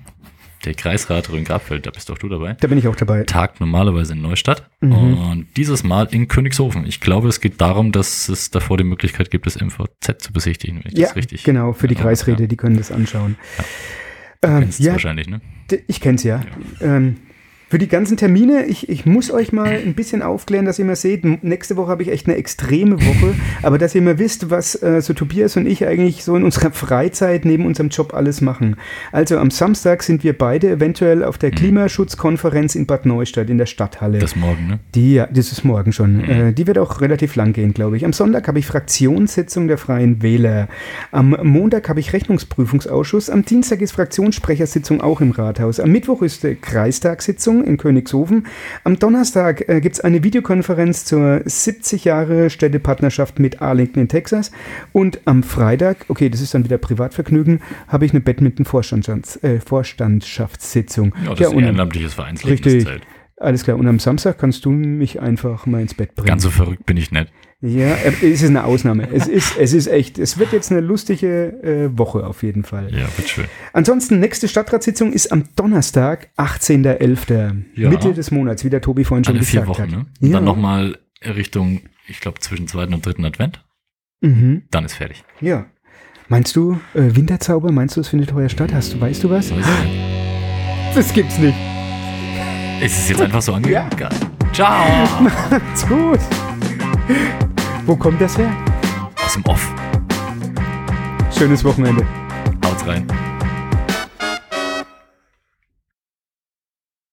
Der 0.64 0.74
Kreisrat 0.74 1.30
Rhön-Grabfeld, 1.30 1.86
da 1.86 1.92
bist 1.92 2.10
auch 2.10 2.18
du 2.18 2.28
dabei. 2.30 2.54
Da 2.60 2.68
bin 2.68 2.78
ich 2.78 2.88
auch 2.88 2.96
dabei. 2.96 3.24
Tagt 3.24 3.60
normalerweise 3.60 4.14
in 4.14 4.22
Neustadt 4.22 4.70
Mhm. 4.82 4.94
und 5.18 5.48
dieses 5.58 5.84
Mal 5.84 6.08
in 6.12 6.28
Königshofen. 6.28 6.86
Ich 6.88 7.02
glaube, 7.02 7.28
es 7.28 7.40
geht 7.42 7.62
darum, 7.62 7.92
dass 7.92 8.30
es 8.30 8.50
davor 8.52 8.78
die 8.78 8.84
Möglichkeit 8.84 9.30
gibt, 9.30 9.46
das 9.46 9.58
MVZ 9.62 10.22
zu 10.22 10.34
besichtigen, 10.34 10.82
wenn 10.84 10.92
ich 10.92 10.98
Ja, 10.98 11.08
das 11.08 11.16
richtig. 11.16 11.44
genau, 11.44 11.74
für 11.74 11.88
die 11.88 11.96
Ja, 11.96 12.02
Kreisräte, 12.02 12.48
die 12.48 12.56
können 12.58 12.78
das 12.78 12.92
anschauen. 12.92 13.36
Ja. 14.44 14.50
Ähm, 14.50 14.60
Kennst 14.62 14.80
ja, 14.80 14.92
wahrscheinlich, 14.94 15.28
ne? 15.28 15.42
ich 15.88 16.00
kenn's 16.02 16.24
ja. 16.24 16.42
Ähm, 16.82 17.18
für 17.68 17.78
die 17.80 17.88
ganzen 17.88 18.18
Termine, 18.18 18.66
ich, 18.66 18.90
ich 18.90 19.06
muss 19.06 19.32
euch 19.32 19.52
mal 19.52 19.68
ein 19.68 19.96
bisschen 19.96 20.22
aufklären, 20.22 20.66
dass 20.66 20.78
ihr 20.78 20.86
mal 20.86 20.96
seht, 20.96 21.44
nächste 21.44 21.78
Woche 21.78 21.90
habe 21.90 22.04
ich 22.04 22.10
echt 22.10 22.28
eine 22.28 22.36
extreme 22.36 23.02
Woche, 23.02 23.34
aber 23.64 23.78
dass 23.78 23.96
ihr 23.96 24.02
mal 24.02 24.20
wisst, 24.20 24.52
was 24.52 24.82
äh, 24.82 25.02
so 25.02 25.14
Tobias 25.14 25.58
und 25.58 25.66
ich 25.66 25.86
eigentlich 25.86 26.24
so 26.24 26.36
in 26.36 26.44
unserer 26.44 26.72
Freizeit 26.72 27.44
neben 27.44 27.66
unserem 27.66 27.90
Job 27.90 28.14
alles 28.14 28.42
machen. 28.42 28.76
Also 29.12 29.38
am 29.38 29.50
Samstag 29.50 30.04
sind 30.04 30.24
wir 30.24 30.38
beide 30.38 30.70
eventuell 30.70 31.24
auf 31.24 31.38
der 31.38 31.52
Klimaschutzkonferenz 31.52 32.76
in 32.76 32.86
Bad 32.86 33.06
Neustadt 33.06 33.50
in 33.50 33.58
der 33.58 33.66
Stadthalle. 33.66 34.20
Das 34.20 34.36
morgen, 34.36 34.68
ne? 34.68 34.80
Die, 34.94 35.16
ja, 35.16 35.28
das 35.28 35.52
ist 35.52 35.64
morgen 35.64 35.92
schon. 35.92 36.18
Mhm. 36.18 36.24
Äh, 36.30 36.54
die 36.54 36.68
wird 36.68 36.78
auch 36.78 37.02
relativ 37.02 37.36
lang 37.36 37.54
gehen, 37.54 37.74
glaube 37.74 37.98
ich. 37.98 38.06
Am 38.06 38.14
Sonntag 38.14 38.48
habe 38.48 38.60
ich 38.60 38.68
Fraktionssitzung 38.68 39.68
der 39.68 39.78
Freien 39.78 40.22
Wähler. 40.22 40.68
Am 41.12 41.36
Montag 41.44 41.90
habe 41.90 42.00
ich 42.00 42.14
Rechnungsprüfungsausschuss. 42.14 43.30
Am 43.30 43.44
Dienstag 43.44 43.82
ist 43.82 43.94
Fraktionssprechersitzung 43.94 45.02
auch 45.02 45.22
im 45.22 45.32
Rathaus. 45.32 45.80
Am 45.80 45.92
Mittwoch 45.92 46.22
ist 46.22 46.46
äh, 46.46 46.56
Kreistagssitzung 47.56 47.64
in 47.64 47.78
Königshofen. 47.78 48.48
Am 48.84 49.00
Donnerstag 49.00 49.68
äh, 49.70 49.82
gibt 49.82 49.96
es 49.96 50.02
eine 50.02 50.24
Videokonferenz 50.24 51.06
zur 51.06 51.42
70 51.46 52.06
Jahre 52.06 52.50
Städtepartnerschaft 52.50 53.40
mit 53.40 53.62
Arlington 53.62 54.02
in 54.02 54.08
Texas. 54.08 54.52
Und 54.92 55.20
am 55.26 55.44
Freitag, 55.44 56.06
okay, 56.10 56.30
das 56.30 56.42
ist 56.42 56.54
dann 56.54 56.64
wieder 56.64 56.78
Privatvergnügen, 56.78 57.62
habe 57.88 58.06
ich 58.06 58.12
eine 58.12 58.22
Badminton-Vorstands, 58.22 59.38
äh. 59.44 59.60
Ja, 61.24 61.32
das 61.32 61.48
ist 61.50 61.54
und- 61.54 61.64
ehrenamtliches 61.64 62.14
Vereinsleben. 62.16 62.64
Richtig. 62.64 62.88
alles 63.38 63.64
klar. 63.64 63.78
Und 63.78 63.88
am 63.88 64.00
Samstag 64.00 64.38
kannst 64.38 64.66
du 64.66 64.72
mich 64.72 65.22
einfach 65.22 65.66
mal 65.66 65.82
ins 65.82 65.94
Bett 65.94 66.16
bringen. 66.16 66.28
Ganz 66.28 66.44
so 66.44 66.50
verrückt 66.50 66.86
bin 66.86 66.98
ich 66.98 67.12
nicht. 67.12 67.32
Ja, 67.66 67.88
äh, 67.96 68.10
es 68.22 68.42
ist 68.42 68.46
eine 68.50 68.64
Ausnahme. 68.64 69.08
es 69.12 69.28
ist, 69.28 69.58
es 69.58 69.74
ist 69.74 69.88
echt, 69.88 70.20
es 70.20 70.38
wird 70.38 70.52
jetzt 70.54 70.72
eine 70.72 70.82
lustige 70.82 71.62
äh, 71.64 71.98
Woche 71.98 72.26
auf 72.26 72.44
jeden 72.44 72.64
Fall. 72.64 72.92
Ja, 72.94 73.08
wird 73.18 73.28
schön. 73.28 73.46
Ansonsten, 73.74 74.20
nächste 74.20 74.48
Stadtratssitzung 74.48 75.12
ist 75.14 75.32
am 75.32 75.46
Donnerstag, 75.56 76.30
18.11. 76.38 77.64
Ja. 77.76 77.90
Mitte 77.90 78.14
des 78.14 78.32
Monats, 78.32 78.64
wie 78.64 78.70
der 78.70 78.82
Tobi 78.82 79.04
vorhin 79.04 79.24
schon 79.24 79.36
Alle 79.36 79.44
vier 79.44 79.62
gesagt 79.62 79.80
Wochen, 79.80 79.92
hat. 79.92 80.00
ne? 80.00 80.06
Ja. 80.20 80.34
Dann 80.34 80.44
nochmal 80.44 80.98
Richtung, 81.24 81.82
ich 82.08 82.20
glaube, 82.20 82.40
zwischen 82.40 82.68
zweiten 82.68 82.94
und 82.94 83.06
dritten 83.06 83.26
Advent. 83.26 83.64
Mhm. 84.22 84.64
Dann 84.72 84.86
ist 84.86 84.94
fertig. 84.94 85.24
Ja. 85.42 85.66
Meinst 86.28 86.56
du, 86.56 86.80
äh, 86.94 87.16
Winterzauber, 87.16 87.72
meinst 87.72 87.96
du, 87.98 88.02
es 88.02 88.08
findet 88.08 88.34
heuer 88.34 88.50
statt? 88.50 88.74
Hast 88.74 88.94
du, 88.94 89.02
weißt 89.02 89.24
du 89.24 89.30
was? 89.30 89.52
Es. 89.52 89.66
Das 90.96 91.14
gibt's 91.14 91.38
nicht. 91.38 91.56
Ist 92.82 92.98
es 92.98 93.10
jetzt 93.10 93.22
einfach 93.22 93.42
so 93.42 93.54
angegangen? 93.54 93.92
Ja. 94.00 94.10
Ciao! 94.54 94.86
Ist 95.74 95.88
gut. 95.88 96.20
Wo 97.86 97.96
kommt 97.96 98.20
das 98.20 98.36
her? 98.36 98.52
Aus 99.24 99.34
dem 99.34 99.46
Off. 99.46 99.74
Schönes 101.38 101.64
Wochenende. 101.64 102.04
Haut's 102.66 102.86
rein. 102.88 103.06